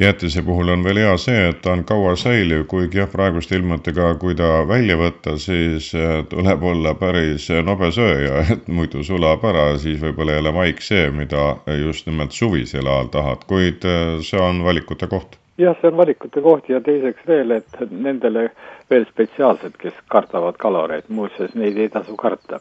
jäätise 0.01 0.43
puhul 0.43 0.69
on 0.69 0.85
veel 0.85 1.01
hea 1.01 1.15
see, 1.21 1.49
et 1.51 1.63
ta 1.65 1.73
on 1.73 1.85
kaua 1.89 2.17
säiliv, 2.21 2.67
kuigi 2.69 3.01
jah, 3.01 3.09
praeguste 3.13 3.57
ilmadega, 3.57 4.13
kui 4.21 4.35
ta 4.37 4.51
välja 4.69 4.99
võtta, 5.01 5.37
siis 5.41 5.93
äh, 5.97 6.21
tuleb 6.31 6.63
olla 6.63 6.95
päris 6.99 7.49
nobe 7.65 7.91
sööja, 7.93 8.43
et 8.55 8.69
muidu 8.69 9.05
sulab 9.07 9.45
ära, 9.49 9.71
siis 9.81 10.01
võib-olla 10.03 10.37
ei 10.37 10.45
ole 10.45 10.53
maik 10.57 10.85
see, 10.85 11.09
mida 11.11 11.57
just 11.81 12.07
nimelt 12.11 12.37
suvisel 12.37 12.87
ajal 12.87 13.11
tahad, 13.17 13.49
kuid 13.49 13.89
äh, 13.89 14.21
see 14.27 14.41
on 14.41 14.65
valikute 14.67 15.09
koht. 15.13 15.41
Jah, 15.59 15.77
see 15.81 15.89
on 15.89 15.97
valikute 15.97 16.43
koht 16.45 16.69
ja 16.69 16.83
teiseks 16.85 17.25
veel, 17.29 17.55
et 17.57 17.79
nendele 17.89 18.51
veel 18.91 19.07
spetsiaalselt, 19.09 19.79
kes 19.81 19.97
kardavad 20.13 20.59
kaloreid, 20.61 21.09
muuseas 21.09 21.55
neid 21.57 21.81
ei 21.81 21.89
tasu 21.89 22.17
karta. 22.21 22.61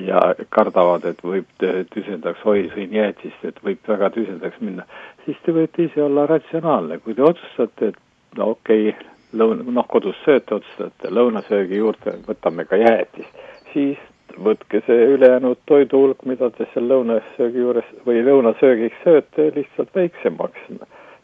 Ja 0.00 0.20
kardavad, 0.54 1.04
et 1.04 1.18
võib 1.20 1.50
tüsendaks, 1.92 2.40
oi, 2.48 2.62
sõin 2.72 2.94
jäätist, 2.96 3.42
et 3.44 3.58
võib 3.66 3.82
väga 3.90 4.08
tüsendaks 4.14 4.62
minna, 4.64 4.86
siis 5.24 5.38
te 5.44 5.54
võite 5.54 5.86
ise 5.86 6.02
olla 6.02 6.26
ratsionaalne, 6.26 6.98
kui 6.98 7.14
te 7.14 7.22
otsustate, 7.22 7.92
et 7.92 8.38
no 8.38 8.52
okei 8.56 8.88
okay,, 8.90 9.10
lõuna, 9.32 9.66
noh, 9.78 9.86
kodus 9.88 10.16
sööte, 10.24 10.58
otsustate 10.60 11.10
lõunasöögi 11.10 11.80
juurde 11.80 12.16
võtame 12.26 12.66
ka 12.68 12.78
jäätist, 12.80 13.44
siis 13.72 14.00
võtke 14.44 14.80
see 14.86 15.08
ülejäänud 15.14 15.60
toidu 15.68 16.00
hulk, 16.04 16.24
mida 16.28 16.50
te 16.56 16.66
seal 16.72 16.88
lõunasöögi 16.88 17.64
juures 17.64 17.88
või 18.06 18.22
lõunasöögiks 18.24 19.02
sööte, 19.04 19.50
lihtsalt 19.56 19.94
väiksemaks. 19.94 20.68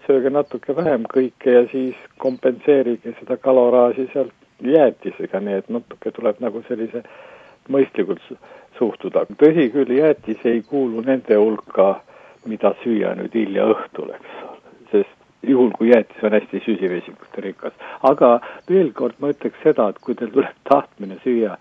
sööge 0.06 0.30
natuke 0.30 0.76
vähem 0.76 1.04
kõike 1.04 1.52
ja 1.52 1.64
siis 1.68 1.96
kompenseerige 2.18 3.12
seda 3.18 3.36
kaloraaži 3.36 4.08
sealt 4.12 4.32
jäätisega, 4.64 5.40
nii 5.40 5.58
et 5.60 5.68
natuke 5.68 6.10
tuleb 6.10 6.40
nagu 6.40 6.62
sellise 6.68 7.02
mõistlikult 7.68 8.22
suhtuda. 8.78 9.26
tõsi 9.36 9.68
küll, 9.72 9.92
jäätis 9.98 10.44
ei 10.44 10.62
kuulu 10.62 11.00
nende 11.04 11.36
hulka, 11.36 12.00
mida 12.48 12.74
süüa 12.82 13.14
nüüd 13.18 13.34
hilja 13.36 13.66
õhtul, 13.74 14.12
eks 14.16 14.38
ole, 14.48 14.76
sest 14.92 15.48
juhul, 15.48 15.70
kui 15.76 15.92
jäätis 15.92 16.24
on 16.26 16.34
hästi 16.36 16.62
süsivesikute 16.66 17.44
rikas. 17.44 17.76
aga 18.02 18.38
veel 18.70 18.92
kord 18.92 19.20
ma 19.22 19.32
ütleks 19.34 19.60
seda, 19.62 19.88
et 19.88 20.00
kui 20.04 20.16
teil 20.18 20.32
tuleb 20.34 20.56
tahtmine 20.70 21.20
süüa 21.24 21.56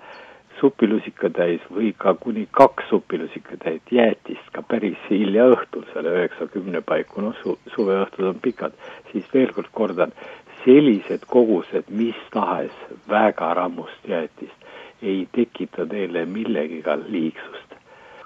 supilusikatäis 0.60 1.62
või 1.70 1.92
ka 1.98 2.16
kuni 2.18 2.48
kaks 2.52 2.90
supilusikatäit 2.90 3.92
jäätist 3.92 4.50
ka 4.54 4.64
päris 4.66 4.98
hilja 5.10 5.46
õhtul, 5.54 5.86
selle 5.94 6.16
üheksa-kümne 6.18 6.82
paiku, 6.82 7.22
noh 7.22 7.38
su-, 7.44 7.60
suveõhtud 7.76 8.32
on 8.32 8.42
pikad, 8.42 8.74
siis 9.12 9.28
veel 9.34 9.54
kord 9.54 9.70
kordan, 9.72 10.16
sellised 10.64 11.28
kogused 11.30 11.92
mis 11.94 12.18
tahes 12.34 12.74
väga 13.10 13.54
rammust 13.60 14.10
jäätist 14.10 14.66
ei 15.02 15.28
tekita 15.32 15.86
teile 15.86 16.26
millegiga 16.26 16.98
liigsust. 17.08 17.67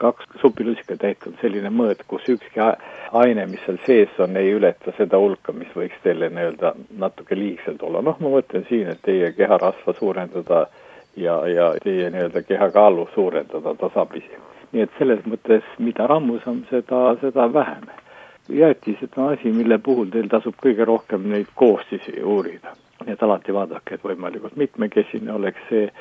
Kaks 0.01 0.25
supilusikatäit 0.41 1.27
on 1.29 1.35
selline 1.41 1.69
mõõt, 1.73 2.01
kus 2.09 2.25
ükski 2.33 2.61
aine, 2.61 3.45
mis 3.51 3.61
seal 3.65 3.77
sees 3.85 4.19
on, 4.23 4.37
ei 4.39 4.53
ületa 4.57 4.93
seda 4.97 5.19
hulka, 5.21 5.53
mis 5.53 5.69
võiks 5.77 5.99
teile 6.03 6.31
nii-öelda 6.33 6.73
natuke 7.03 7.37
liigselt 7.37 7.83
olla. 7.85 8.01
noh, 8.01 8.17
ma 8.19 8.33
mõtlen 8.37 8.65
siin, 8.69 8.89
et 8.89 9.01
teie 9.05 9.31
keharasva 9.37 9.93
suurendada 9.99 10.65
ja, 11.15 11.37
ja 11.47 11.71
teie 11.83 12.09
nii-öelda 12.09 12.43
kehakaalu 12.47 13.09
suurendada 13.15 13.75
tasapisi. 13.83 14.41
nii 14.71 14.85
et 14.87 14.93
selles 14.97 15.25
mõttes, 15.27 15.65
mida 15.79 16.07
rammusam, 16.07 16.63
seda, 16.69 17.03
seda 17.21 17.49
vähem. 17.53 17.89
jäätised 18.49 19.17
on 19.17 19.33
asi, 19.33 19.51
mille 19.53 19.77
puhul 19.77 20.09
teil 20.09 20.31
tasub 20.31 20.55
kõige 20.65 20.85
rohkem 20.85 21.29
neid 21.29 21.53
koostisi 21.55 22.23
uurida 22.23 22.73
nii 23.05 23.13
et 23.13 23.23
alati 23.25 23.53
vaadake, 23.53 23.95
et 23.95 24.03
võimalikult 24.05 24.57
mitmekesine 24.57 25.33
oleks 25.33 25.69
see. 25.69 25.91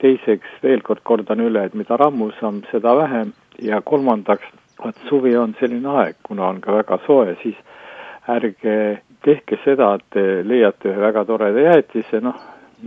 teiseks, 0.00 0.48
veel 0.62 0.80
kord 0.80 1.02
kordan 1.04 1.40
üle, 1.44 1.64
et 1.64 1.74
mida 1.76 1.96
rammusam, 2.00 2.62
seda 2.70 2.94
vähem 2.96 3.34
ja 3.62 3.80
kolmandaks, 3.84 4.46
vaat 4.82 4.96
suvi 5.08 5.36
on 5.36 5.54
selline 5.60 5.88
aeg, 6.02 6.16
kuna 6.26 6.48
on 6.48 6.60
ka 6.60 6.74
väga 6.78 6.98
soe, 7.06 7.36
siis 7.42 7.58
ärge 8.30 8.76
tehke 9.24 9.58
seda, 9.64 9.94
et 9.98 10.06
te 10.14 10.24
leiate 10.46 10.90
ühe 10.90 11.02
väga 11.02 11.24
toreda 11.28 11.66
jäätise, 11.66 12.22
noh, 12.24 12.38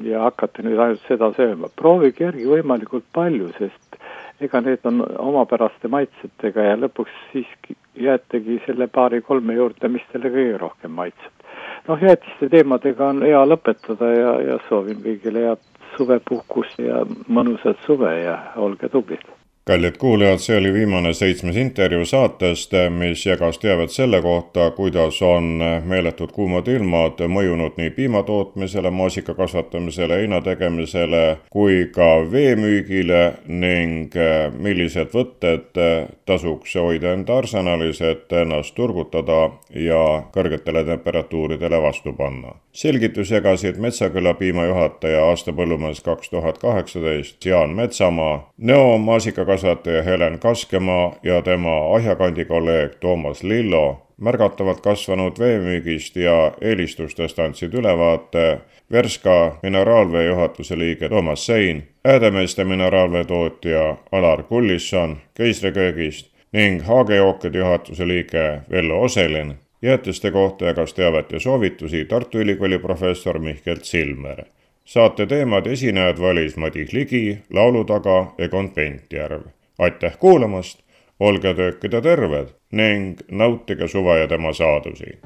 ja 0.04 0.24
hakkate 0.26 0.66
nüüd 0.66 0.80
ainult 0.80 1.04
seda 1.08 1.30
sööma. 1.38 1.70
proovige 1.76 2.26
järgi 2.26 2.50
võimalikult 2.50 3.06
palju, 3.14 3.52
sest 3.60 4.00
ega 4.42 4.62
need 4.62 4.86
on 4.90 5.04
omapäraste 5.22 5.88
maitsetega 5.88 6.72
ja 6.72 6.80
lõpuks 6.80 7.14
siiski 7.32 7.78
jäätegi 8.02 8.60
selle 8.66 8.88
paari-kolme 8.88 9.54
juurde, 9.54 9.88
mis 9.88 10.06
teile 10.12 10.34
kõige 10.34 10.58
rohkem 10.58 10.92
maitseb 10.98 11.44
noh, 11.88 12.02
jäätiste 12.02 12.50
teemadega 12.50 13.10
on 13.10 13.22
hea 13.26 13.44
lõpetada 13.48 14.10
ja, 14.16 14.34
ja 14.48 14.58
soovin 14.70 15.02
kõigile 15.04 15.48
head 15.48 15.64
suvepuhkust 15.98 16.82
ja 16.82 17.04
mõnusat 17.28 17.82
suve 17.86 18.14
ja 18.24 18.38
olge 18.58 18.90
tublid 18.90 19.26
kallid 19.66 19.98
kuulajad, 19.98 20.38
see 20.38 20.58
oli 20.58 20.74
viimane 20.74 21.14
seitsmes 21.14 21.56
intervjuu 21.56 22.06
saatest, 22.06 22.74
mis 22.92 23.26
jagas 23.26 23.60
teavet 23.60 23.92
selle 23.92 24.22
kohta, 24.22 24.72
kuidas 24.72 25.22
on 25.22 25.64
meeletud 25.86 26.32
kuumad 26.36 26.68
ilmad 26.68 27.24
mõjunud 27.32 27.78
nii 27.80 27.94
piimatootmisele, 27.96 28.92
maasika 28.92 29.34
kasvatamisele, 29.34 30.18
heina 30.20 30.42
tegemisele 30.44 31.38
kui 31.50 31.86
ka 31.96 32.10
veemüügile 32.32 33.22
ning 33.48 34.18
millised 34.60 35.16
võtted 35.16 35.80
tasuks 36.26 36.76
hoida 36.76 37.14
enda 37.16 37.40
arsenalis, 37.40 38.02
et 38.02 38.36
ennast 38.36 38.76
turgutada 38.76 39.48
ja 39.72 40.04
kõrgetele 40.36 40.84
temperatuuridele 40.92 41.82
vastu 41.82 42.14
panna. 42.14 42.60
selgitusi 42.74 43.34
jagasid 43.34 43.78
Metsaküla 43.78 44.34
piimajuhataja 44.34 45.26
aasta 45.26 45.54
põllumees 45.54 46.02
kaks 46.04 46.30
tuhat 46.30 46.58
kaheksateist 46.58 47.46
Jaan 47.46 47.70
Metsamaa, 47.70 48.50
Nõo 48.58 48.98
maasikakasvataja 48.98 49.53
kasvataja 49.54 50.04
Helen 50.04 50.40
Kaskemaa 50.40 51.16
ja 51.24 51.42
tema 51.42 51.96
Ahjakandi 51.96 52.46
kolleeg 52.46 52.96
Toomas 53.00 53.44
Lillo 53.44 54.08
märgatavalt 54.18 54.80
kasvanud 54.82 55.38
veemüügist 55.40 56.16
ja 56.16 56.54
eelistustest 56.62 57.40
andsid 57.40 57.74
ülevaate 57.74 58.46
Verska 58.92 59.36
mineraalvee 59.64 60.26
juhatuse 60.26 60.78
liige 60.78 61.10
Toomas 61.10 61.46
Sein, 61.46 61.84
Häädemeeste 62.06 62.64
mineraalvee 62.64 63.24
tootja 63.24 63.98
Alar 64.12 64.44
Kullisson 64.44 65.18
keisriköögist 65.34 66.32
ning 66.54 66.82
Haagejookide 66.82 67.58
juhatuse 67.58 68.08
liige 68.08 68.62
Vello 68.72 69.02
Oselin. 69.02 69.54
jäätiste 69.82 70.32
kohta 70.32 70.66
jagas 70.66 70.94
teavet 70.94 71.32
ja 71.32 71.40
soovitusi 71.40 72.06
Tartu 72.06 72.38
Ülikooli 72.38 72.80
professor 72.80 73.40
Mihkel 73.40 73.78
Silmer 73.82 74.44
saate 74.86 75.26
teemad 75.26 75.68
esinejad 75.68 76.20
valis 76.20 76.58
Madis 76.58 76.94
Ligi, 76.94 77.40
laulu 77.50 77.84
taga 77.84 78.34
Egon 78.38 78.70
Pentjärv. 78.70 79.42
aitäh 79.80 80.18
kuulamast, 80.20 80.80
olge 81.20 81.54
töökida 81.54 82.02
terved 82.02 82.48
ning 82.72 83.20
nautige 83.32 83.88
suve 83.88 84.20
ja 84.20 84.28
tema 84.28 84.54
saadusi. 84.54 85.20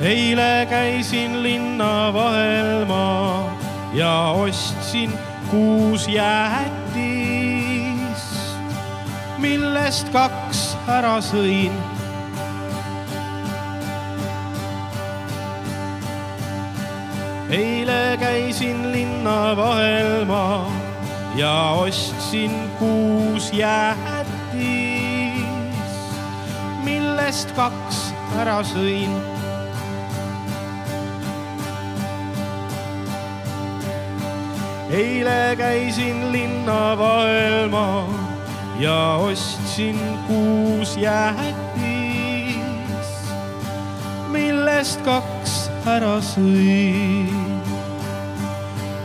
eile 0.00 0.66
käisin 0.70 1.42
linna 1.42 2.12
vahel 2.14 2.86
ma 2.86 3.58
ja 3.94 4.32
ostsin 4.32 5.12
kuus 5.50 6.08
jäätist 6.08 7.39
millest 9.40 10.12
kaks 10.12 10.60
ära 10.88 11.16
sõin 11.24 11.74
eile 17.50 18.16
käisin 18.20 18.92
linna 18.92 19.56
vahel 19.56 20.24
ma 20.28 20.66
ja 21.36 21.72
ostsin 21.82 22.52
kuus 22.78 23.50
jäätis, 23.52 24.14
millest 26.84 27.50
kaks 27.56 28.14
ära 28.38 28.60
sõin. 28.62 29.18
eile 34.90 35.56
käisin 35.58 36.32
linna 36.32 36.98
vahel 36.98 37.70
ma 37.70 38.29
ja 38.80 39.16
ostsin 39.20 39.98
kuus 40.26 40.96
jäätis, 40.96 41.50
millest 44.32 45.00
kaks 45.04 45.68
ära 45.84 46.16
sõin 46.24 47.28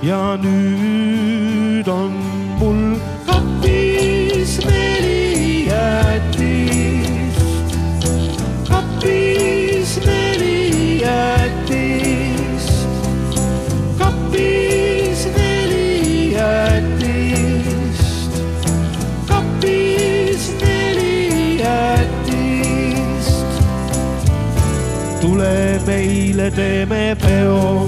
ja 0.03 0.37
nüüd 0.39 1.87
on 1.91 2.15
mul 2.61 2.95
kapis 3.27 4.59
neli 4.63 5.67
jäätist, 5.67 7.43
kapis 8.71 9.34
meile, 26.35 26.51
teeme 26.51 27.15
peo 27.21 27.87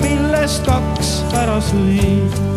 millest 0.01 0.64
kaks 0.66 1.24
ära 1.34 1.61
sõin. 1.61 2.49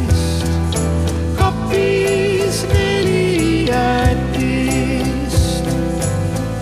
kapis 1.38 2.66
neli 2.72 3.64
jäätist, 3.70 5.64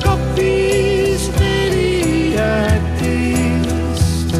kapis 0.04 1.30
neli 1.40 2.34
jäätist, 2.36 4.30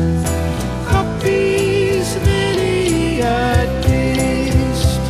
kapis 0.93 2.15
neli 2.27 3.19
jäätist. 3.19 5.03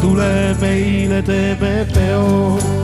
tule 0.00 0.56
meile, 0.60 1.22
teeme 1.22 1.86
peo 1.94 2.77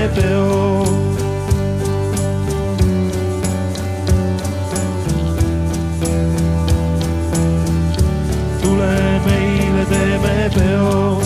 teeme 0.00 0.08
peo. 0.14 0.84
tule 8.62 9.20
meile, 9.26 9.84
teeme 9.90 10.50
peo. 10.54 11.20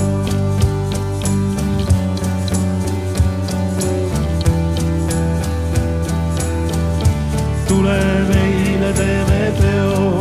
tule 7.69 8.01
meile, 8.29 8.93
teeme 8.93 9.53
peo 9.61 10.14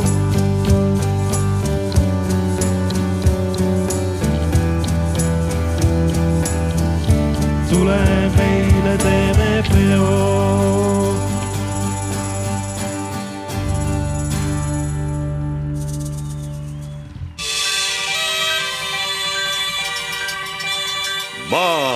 meile, 9.04 9.34
teeme 9.34 9.64
peo. 9.70 10.44
maatund 21.50 21.93